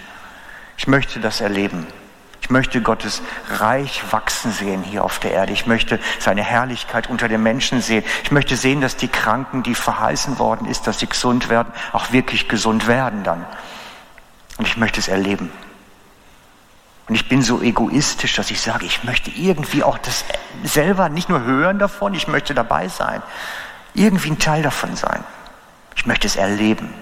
Ich 0.77 0.87
möchte 0.87 1.21
das 1.21 1.41
erleben. 1.41 1.87
Ich 2.45 2.51
möchte 2.51 2.83
Gottes 2.83 3.23
Reich 3.49 4.03
wachsen 4.11 4.53
sehen 4.53 4.83
hier 4.83 5.03
auf 5.03 5.19
der 5.19 5.33
Erde. 5.33 5.55
Ich 5.55 5.67
möchte 5.67 5.99
seine 6.19 6.43
Herrlichkeit 6.43 7.09
unter 7.09 7.27
den 7.27 7.43
Menschen 7.43 7.81
sehen. 7.81 8.05
Ich 8.23 8.31
möchte 8.31 8.57
sehen, 8.57 8.83
dass 8.83 8.97
die 8.97 9.09
Kranken, 9.09 9.63
die 9.63 9.75
verheißen 9.75 10.39
worden 10.39 10.69
ist, 10.69 10.87
dass 10.87 10.99
sie 10.99 11.07
gesund 11.07 11.49
werden, 11.49 11.73
auch 11.93 12.13
wirklich 12.13 12.47
gesund 12.47 12.87
werden 12.87 13.25
dann. 13.25 13.47
Und 14.59 14.69
ich 14.69 14.77
möchte 14.77 15.01
es 15.01 15.09
erleben. 15.09 15.51
Und 17.09 17.15
ich 17.15 17.29
bin 17.29 17.41
so 17.41 17.63
egoistisch, 17.63 18.35
dass 18.35 18.51
ich 18.51 18.61
sage, 18.61 18.85
ich 18.85 19.05
möchte 19.05 19.31
irgendwie 19.31 19.83
auch 19.83 19.97
das 19.97 20.25
selber 20.65 21.09
nicht 21.09 21.31
nur 21.31 21.45
hören 21.45 21.79
davon, 21.79 22.13
ich 22.13 22.29
möchte 22.29 22.55
dabei 22.55 22.89
sein. 22.89 23.23
Irgendwie 23.95 24.31
ein 24.31 24.39
Teil 24.39 24.63
davon 24.63 24.97
sein. 24.97 25.25
Ich 25.97 26.05
möchte 26.05 26.27
es 26.27 26.37
erleben. 26.37 26.93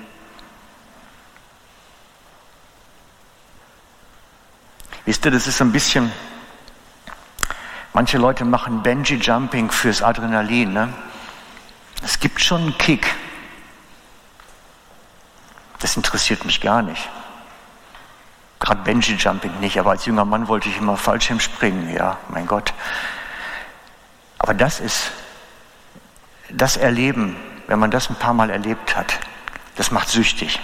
Wisst 5.04 5.24
ihr, 5.24 5.32
das 5.32 5.46
ist 5.46 5.60
ein 5.60 5.72
bisschen, 5.72 6.12
manche 7.92 8.18
Leute 8.18 8.44
machen 8.44 8.82
Bungee-Jumping 8.82 9.70
fürs 9.70 10.02
Adrenalin. 10.02 10.72
Ne? 10.72 10.92
Es 12.02 12.20
gibt 12.20 12.40
schon 12.40 12.62
einen 12.62 12.78
Kick. 12.78 13.12
Das 15.80 15.96
interessiert 15.96 16.44
mich 16.44 16.60
gar 16.60 16.82
nicht. 16.82 17.08
Gerade 18.60 18.82
Bungee-Jumping 18.82 19.58
nicht, 19.58 19.78
aber 19.80 19.90
als 19.90 20.06
junger 20.06 20.24
Mann 20.24 20.46
wollte 20.46 20.68
ich 20.68 20.78
immer 20.78 20.96
Fallschirm 20.96 21.40
springen. 21.40 21.92
Ja, 21.92 22.18
mein 22.28 22.46
Gott. 22.46 22.72
Aber 24.38 24.54
das 24.54 24.78
ist, 24.78 25.10
das 26.48 26.76
Erleben, 26.76 27.36
wenn 27.66 27.80
man 27.80 27.90
das 27.90 28.08
ein 28.08 28.16
paar 28.16 28.34
Mal 28.34 28.50
erlebt 28.50 28.96
hat, 28.96 29.18
das 29.74 29.90
macht 29.90 30.08
süchtig. 30.08 30.60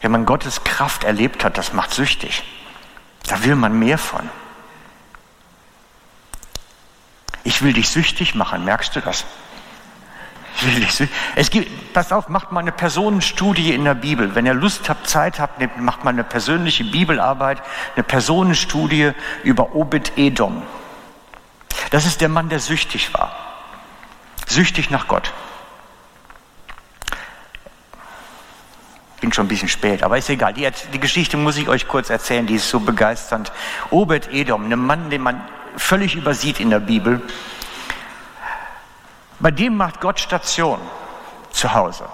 Wenn 0.00 0.12
man 0.12 0.26
Gottes 0.26 0.62
Kraft 0.62 1.02
erlebt 1.02 1.42
hat, 1.42 1.58
das 1.58 1.72
macht 1.72 1.92
süchtig. 1.92 2.44
Da 3.28 3.44
will 3.44 3.54
man 3.54 3.78
mehr 3.78 3.98
von. 3.98 4.28
Ich 7.44 7.62
will 7.62 7.72
dich 7.72 7.88
süchtig 7.88 8.34
machen, 8.34 8.64
merkst 8.64 8.96
du 8.96 9.00
das? 9.00 9.24
Ich 10.56 10.66
will 10.66 10.80
dich. 10.80 11.08
Es 11.36 11.50
gibt, 11.50 11.92
pass 11.92 12.10
auf, 12.10 12.28
macht 12.28 12.50
mal 12.52 12.60
eine 12.60 12.72
Personenstudie 12.72 13.72
in 13.72 13.84
der 13.84 13.94
Bibel. 13.94 14.34
Wenn 14.34 14.44
ihr 14.44 14.54
Lust 14.54 14.88
habt, 14.88 15.08
Zeit 15.08 15.38
habt, 15.38 15.60
macht 15.78 16.04
mal 16.04 16.10
eine 16.10 16.24
persönliche 16.24 16.84
Bibelarbeit, 16.84 17.62
eine 17.94 18.02
Personenstudie 18.02 19.12
über 19.44 19.74
Obed 19.74 20.12
Edom. 20.16 20.62
Das 21.90 22.06
ist 22.06 22.20
der 22.20 22.28
Mann, 22.28 22.48
der 22.48 22.58
süchtig 22.58 23.14
war. 23.14 23.36
Süchtig 24.46 24.90
nach 24.90 25.06
Gott. 25.06 25.32
Bin 29.20 29.32
schon 29.32 29.46
ein 29.46 29.48
bisschen 29.48 29.68
spät, 29.68 30.02
aber 30.02 30.18
ist 30.18 30.30
egal. 30.30 30.52
Die, 30.52 30.68
die, 30.92 31.00
Geschichte 31.00 31.36
muss 31.36 31.56
ich 31.56 31.68
euch 31.68 31.88
kurz 31.88 32.08
erzählen, 32.10 32.46
die 32.46 32.54
ist 32.54 32.68
so 32.68 32.80
begeisternd. 32.80 33.52
Obed 33.90 34.32
Edom, 34.32 34.70
ein 34.70 34.78
Mann, 34.78 35.10
den 35.10 35.22
man 35.22 35.40
völlig 35.76 36.14
übersieht 36.14 36.60
in 36.60 36.70
der 36.70 36.80
Bibel. 36.80 37.20
Bei 39.40 39.50
dem 39.50 39.76
macht 39.76 40.00
Gott 40.00 40.20
Station 40.20 40.80
zu 41.50 41.72
Hause, 41.74 42.04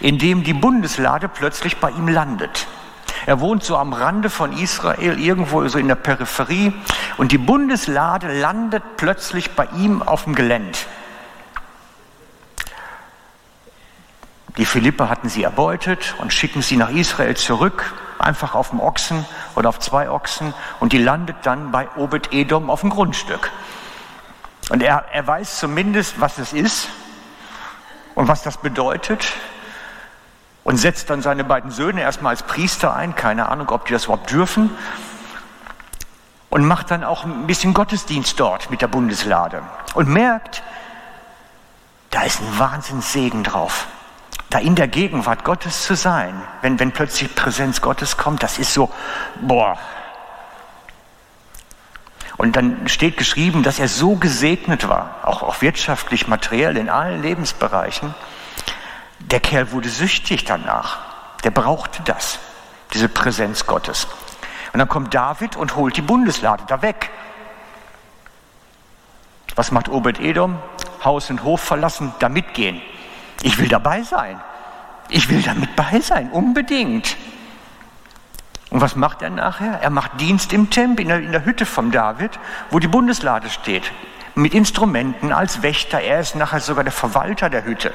indem 0.00 0.44
die 0.44 0.54
Bundeslade 0.54 1.28
plötzlich 1.28 1.78
bei 1.78 1.90
ihm 1.90 2.08
landet. 2.08 2.66
Er 3.26 3.40
wohnt 3.40 3.62
so 3.62 3.76
am 3.76 3.92
Rande 3.92 4.30
von 4.30 4.56
Israel, 4.56 5.20
irgendwo 5.20 5.66
so 5.68 5.78
in 5.78 5.88
der 5.88 5.96
Peripherie, 5.96 6.72
und 7.18 7.32
die 7.32 7.38
Bundeslade 7.38 8.32
landet 8.40 8.82
plötzlich 8.96 9.50
bei 9.50 9.66
ihm 9.76 10.02
auf 10.02 10.24
dem 10.24 10.34
Gelände. 10.34 10.78
Die 14.58 14.66
Philipper 14.66 15.08
hatten 15.08 15.28
sie 15.28 15.44
erbeutet 15.44 16.16
und 16.18 16.32
schicken 16.32 16.62
sie 16.62 16.76
nach 16.76 16.90
Israel 16.90 17.36
zurück, 17.36 17.94
einfach 18.18 18.56
auf 18.56 18.70
dem 18.70 18.80
Ochsen 18.80 19.24
oder 19.54 19.68
auf 19.68 19.78
zwei 19.78 20.10
Ochsen, 20.10 20.52
und 20.80 20.92
die 20.92 20.98
landet 20.98 21.36
dann 21.44 21.70
bei 21.70 21.88
Obed 21.96 22.32
Edom 22.32 22.68
auf 22.68 22.80
dem 22.80 22.90
Grundstück. 22.90 23.52
Und 24.70 24.82
er, 24.82 25.04
er 25.12 25.24
weiß 25.24 25.60
zumindest, 25.60 26.20
was 26.20 26.38
es 26.38 26.52
ist 26.52 26.88
und 28.16 28.26
was 28.26 28.42
das 28.42 28.56
bedeutet 28.56 29.32
und 30.64 30.76
setzt 30.76 31.08
dann 31.08 31.22
seine 31.22 31.44
beiden 31.44 31.70
Söhne 31.70 32.00
erstmal 32.00 32.30
als 32.30 32.42
Priester 32.42 32.96
ein, 32.96 33.14
keine 33.14 33.48
Ahnung, 33.48 33.68
ob 33.68 33.86
die 33.86 33.92
das 33.92 34.06
überhaupt 34.06 34.30
dürfen, 34.32 34.76
und 36.50 36.64
macht 36.64 36.90
dann 36.90 37.04
auch 37.04 37.24
ein 37.24 37.46
bisschen 37.46 37.74
Gottesdienst 37.74 38.40
dort 38.40 38.70
mit 38.72 38.82
der 38.82 38.88
Bundeslade 38.88 39.62
und 39.94 40.08
merkt, 40.08 40.64
da 42.10 42.22
ist 42.22 42.40
ein 42.40 42.58
Wahnsinnssegen 42.58 43.44
drauf 43.44 43.86
da 44.50 44.58
in 44.58 44.74
der 44.74 44.88
Gegenwart 44.88 45.44
Gottes 45.44 45.84
zu 45.84 45.94
sein, 45.94 46.42
wenn, 46.62 46.80
wenn 46.80 46.92
plötzlich 46.92 47.34
Präsenz 47.34 47.80
Gottes 47.80 48.16
kommt, 48.16 48.42
das 48.42 48.58
ist 48.58 48.72
so, 48.72 48.90
boah. 49.40 49.78
Und 52.38 52.56
dann 52.56 52.88
steht 52.88 53.16
geschrieben, 53.16 53.62
dass 53.62 53.78
er 53.78 53.88
so 53.88 54.14
gesegnet 54.14 54.88
war, 54.88 55.16
auch, 55.24 55.42
auch 55.42 55.60
wirtschaftlich, 55.60 56.28
materiell, 56.28 56.76
in 56.76 56.88
allen 56.88 57.20
Lebensbereichen. 57.20 58.14
Der 59.18 59.40
Kerl 59.40 59.72
wurde 59.72 59.88
süchtig 59.88 60.44
danach. 60.44 60.98
Der 61.42 61.50
brauchte 61.50 62.02
das, 62.04 62.38
diese 62.94 63.08
Präsenz 63.08 63.66
Gottes. 63.66 64.06
Und 64.72 64.78
dann 64.78 64.88
kommt 64.88 65.12
David 65.14 65.56
und 65.56 65.76
holt 65.76 65.96
die 65.96 66.02
Bundeslade 66.02 66.62
da 66.68 66.80
weg. 66.80 67.10
Was 69.56 69.72
macht 69.72 69.88
Obed 69.88 70.20
Edom? 70.20 70.58
Haus 71.04 71.30
und 71.30 71.42
Hof 71.42 71.60
verlassen, 71.60 72.14
da 72.20 72.28
mitgehen. 72.28 72.80
Ich 73.42 73.58
will 73.58 73.68
dabei 73.68 74.02
sein. 74.02 74.40
Ich 75.08 75.28
will 75.28 75.42
damit 75.42 75.74
bei 75.76 76.00
sein, 76.00 76.30
unbedingt. 76.30 77.16
Und 78.70 78.80
was 78.80 78.96
macht 78.96 79.22
er 79.22 79.30
nachher? 79.30 79.80
Er 79.80 79.90
macht 79.90 80.20
Dienst 80.20 80.52
im 80.52 80.68
Tempel, 80.68 81.02
in 81.02 81.08
der, 81.08 81.20
in 81.20 81.32
der 81.32 81.44
Hütte 81.44 81.64
von 81.64 81.90
David, 81.90 82.38
wo 82.70 82.78
die 82.78 82.88
Bundeslade 82.88 83.48
steht, 83.48 83.90
mit 84.34 84.52
Instrumenten 84.52 85.32
als 85.32 85.62
Wächter. 85.62 86.00
Er 86.00 86.20
ist 86.20 86.34
nachher 86.34 86.60
sogar 86.60 86.84
der 86.84 86.92
Verwalter 86.92 87.48
der 87.48 87.64
Hütte. 87.64 87.92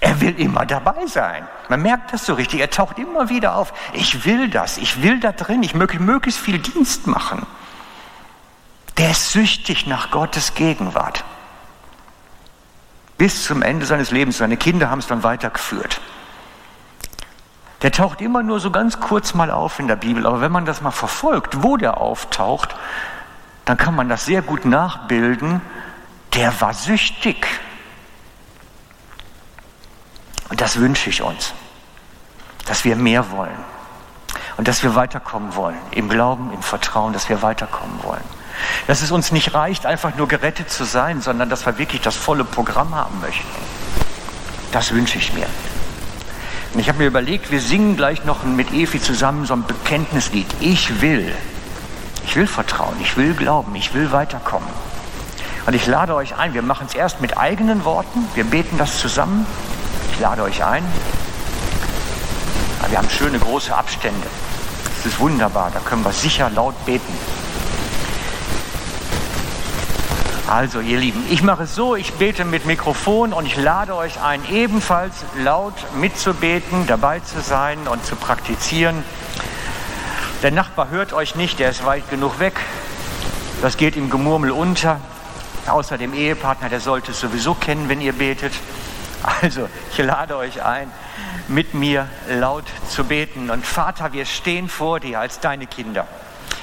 Er 0.00 0.20
will 0.20 0.38
immer 0.38 0.66
dabei 0.66 1.06
sein. 1.06 1.46
Man 1.68 1.82
merkt 1.82 2.12
das 2.12 2.26
so 2.26 2.34
richtig. 2.34 2.60
Er 2.60 2.70
taucht 2.70 2.98
immer 2.98 3.28
wieder 3.28 3.56
auf. 3.56 3.72
Ich 3.92 4.24
will 4.24 4.48
das. 4.48 4.78
Ich 4.78 5.02
will 5.02 5.20
da 5.20 5.32
drin. 5.32 5.62
Ich 5.62 5.74
möchte 5.74 6.00
möglichst 6.00 6.40
viel 6.40 6.58
Dienst 6.58 7.06
machen. 7.06 7.46
Der 8.96 9.10
ist 9.10 9.32
süchtig 9.32 9.86
nach 9.86 10.10
Gottes 10.10 10.54
Gegenwart 10.54 11.24
bis 13.18 13.44
zum 13.44 13.62
Ende 13.62 13.84
seines 13.84 14.10
Lebens. 14.10 14.38
Seine 14.38 14.56
Kinder 14.56 14.88
haben 14.88 15.00
es 15.00 15.06
dann 15.06 15.22
weitergeführt. 15.22 16.00
Der 17.82 17.92
taucht 17.92 18.20
immer 18.20 18.42
nur 18.42 18.58
so 18.58 18.70
ganz 18.70 18.98
kurz 18.98 19.34
mal 19.34 19.50
auf 19.50 19.78
in 19.78 19.86
der 19.86 19.96
Bibel, 19.96 20.26
aber 20.26 20.40
wenn 20.40 20.50
man 20.50 20.64
das 20.64 20.80
mal 20.80 20.90
verfolgt, 20.90 21.62
wo 21.62 21.76
der 21.76 21.98
auftaucht, 21.98 22.74
dann 23.64 23.76
kann 23.76 23.94
man 23.94 24.08
das 24.08 24.24
sehr 24.24 24.42
gut 24.42 24.64
nachbilden. 24.64 25.60
Der 26.34 26.60
war 26.60 26.74
süchtig. 26.74 27.46
Das 30.56 30.76
wünsche 30.76 31.10
ich 31.10 31.22
uns, 31.22 31.52
dass 32.66 32.84
wir 32.84 32.96
mehr 32.96 33.30
wollen 33.30 33.64
und 34.56 34.66
dass 34.66 34.82
wir 34.82 34.94
weiterkommen 34.94 35.54
wollen, 35.54 35.78
im 35.92 36.08
Glauben, 36.08 36.52
im 36.52 36.62
Vertrauen, 36.62 37.12
dass 37.12 37.28
wir 37.28 37.42
weiterkommen 37.42 38.02
wollen. 38.02 38.24
Dass 38.86 39.02
es 39.02 39.10
uns 39.10 39.32
nicht 39.32 39.54
reicht, 39.54 39.86
einfach 39.86 40.14
nur 40.16 40.28
gerettet 40.28 40.70
zu 40.70 40.84
sein, 40.84 41.20
sondern 41.20 41.48
dass 41.48 41.66
wir 41.66 41.78
wirklich 41.78 42.00
das 42.00 42.16
volle 42.16 42.44
Programm 42.44 42.94
haben 42.94 43.20
möchten. 43.20 43.46
Das 44.72 44.92
wünsche 44.92 45.18
ich 45.18 45.32
mir. 45.32 45.46
Und 46.74 46.80
ich 46.80 46.88
habe 46.88 46.98
mir 46.98 47.06
überlegt, 47.06 47.50
wir 47.50 47.60
singen 47.60 47.96
gleich 47.96 48.24
noch 48.24 48.44
mit 48.44 48.72
Efi 48.72 49.00
zusammen 49.00 49.46
so 49.46 49.54
ein 49.54 49.64
Bekenntnislied. 49.64 50.46
Ich 50.60 51.00
will. 51.00 51.34
Ich 52.26 52.36
will 52.36 52.46
vertrauen, 52.46 52.94
ich 53.00 53.16
will 53.16 53.32
glauben, 53.32 53.74
ich 53.74 53.94
will 53.94 54.12
weiterkommen. 54.12 54.68
Und 55.66 55.74
ich 55.74 55.86
lade 55.86 56.14
euch 56.14 56.36
ein, 56.36 56.52
wir 56.52 56.62
machen 56.62 56.86
es 56.86 56.94
erst 56.94 57.20
mit 57.22 57.38
eigenen 57.38 57.84
Worten, 57.84 58.26
wir 58.34 58.44
beten 58.44 58.76
das 58.76 58.98
zusammen. 59.00 59.46
Ich 60.12 60.20
lade 60.20 60.42
euch 60.42 60.62
ein. 60.64 60.84
wir 62.88 62.98
haben 62.98 63.08
schöne 63.08 63.38
große 63.38 63.74
Abstände. 63.74 64.26
Das 64.96 65.06
ist 65.06 65.20
wunderbar, 65.20 65.70
da 65.72 65.80
können 65.80 66.04
wir 66.04 66.12
sicher 66.12 66.50
laut 66.50 66.74
beten. 66.84 67.12
Also, 70.48 70.80
ihr 70.80 70.98
Lieben, 70.98 71.26
ich 71.28 71.42
mache 71.42 71.64
es 71.64 71.74
so, 71.74 71.94
ich 71.94 72.14
bete 72.14 72.46
mit 72.46 72.64
Mikrofon 72.64 73.34
und 73.34 73.44
ich 73.44 73.56
lade 73.56 73.94
euch 73.94 74.18
ein, 74.22 74.40
ebenfalls 74.50 75.14
laut 75.36 75.74
mitzubeten, 75.94 76.86
dabei 76.86 77.20
zu 77.20 77.42
sein 77.42 77.86
und 77.86 78.02
zu 78.06 78.16
praktizieren. 78.16 79.04
Der 80.42 80.50
Nachbar 80.50 80.88
hört 80.88 81.12
euch 81.12 81.34
nicht, 81.34 81.58
der 81.58 81.68
ist 81.68 81.84
weit 81.84 82.08
genug 82.08 82.38
weg. 82.40 82.54
Das 83.60 83.76
geht 83.76 83.94
im 83.94 84.08
Gemurmel 84.08 84.50
unter. 84.50 85.00
Außer 85.66 85.98
dem 85.98 86.14
Ehepartner, 86.14 86.70
der 86.70 86.80
sollte 86.80 87.10
es 87.10 87.20
sowieso 87.20 87.52
kennen, 87.52 87.90
wenn 87.90 88.00
ihr 88.00 88.14
betet. 88.14 88.54
Also, 89.42 89.68
ich 89.90 89.98
lade 89.98 90.34
euch 90.34 90.62
ein, 90.62 90.90
mit 91.48 91.74
mir 91.74 92.08
laut 92.26 92.64
zu 92.88 93.04
beten. 93.04 93.50
Und 93.50 93.66
Vater, 93.66 94.14
wir 94.14 94.24
stehen 94.24 94.70
vor 94.70 94.98
dir 94.98 95.20
als 95.20 95.40
deine 95.40 95.66
Kinder. 95.66 96.06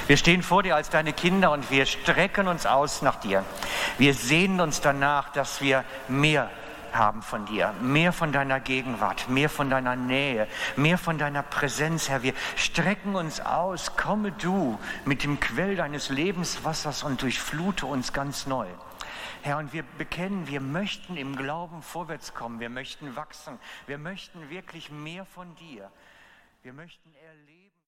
Wir 0.08 0.18
stehen 0.18 0.44
vor 0.44 0.64
dir 0.64 0.76
als 0.76 0.90
deine 0.90 1.14
Kinder 1.14 1.52
und 1.52 1.72
wir 1.72 1.86
strecken 1.86 2.48
uns 2.48 2.66
aus 2.66 3.02
nach 3.02 3.16
dir. 3.16 3.44
Wir 3.98 4.14
sehnen 4.14 4.62
uns 4.62 4.82
danach, 4.82 5.30
dass 5.30 5.62
wir 5.62 5.84
mehr 6.08 6.50
haben 6.94 7.22
von 7.22 7.46
dir, 7.46 7.74
mehr 7.82 8.14
von 8.14 8.32
deiner 8.32 8.60
Gegenwart, 8.60 9.30
mehr 9.30 9.50
von 9.50 9.70
deiner 9.70 9.96
Nähe, 9.96 10.48
mehr 10.76 10.98
von 10.98 11.18
deiner 11.18 11.44
Präsenz, 11.44 12.10
Herr. 12.10 12.24
Wir 12.24 12.34
strecken 12.56 13.16
uns 13.16 13.42
aus, 13.42 13.96
komme 13.96 14.32
du 14.32 14.80
mit 15.06 15.24
dem 15.24 15.40
Quell 15.40 15.76
deines 15.76 16.10
Lebenswassers 16.10 17.04
und 17.04 17.22
durchflute 17.22 17.86
uns 17.86 18.14
ganz 18.14 18.48
neu. 18.48 18.68
Herr, 19.42 19.58
und 19.58 19.74
wir 19.74 19.84
bekennen, 19.98 20.48
wir 20.48 20.62
möchten 20.62 21.18
im 21.18 21.36
Glauben 21.36 21.82
vorwärts 21.82 22.34
kommen, 22.34 22.60
wir 22.60 22.70
möchten 22.70 23.16
wachsen, 23.16 23.60
wir 23.86 23.98
möchten 23.98 24.50
wirklich 24.50 24.90
mehr 24.90 25.26
von 25.26 25.56
dir, 25.56 25.92
wir 26.64 26.74
möchten. 26.74 27.15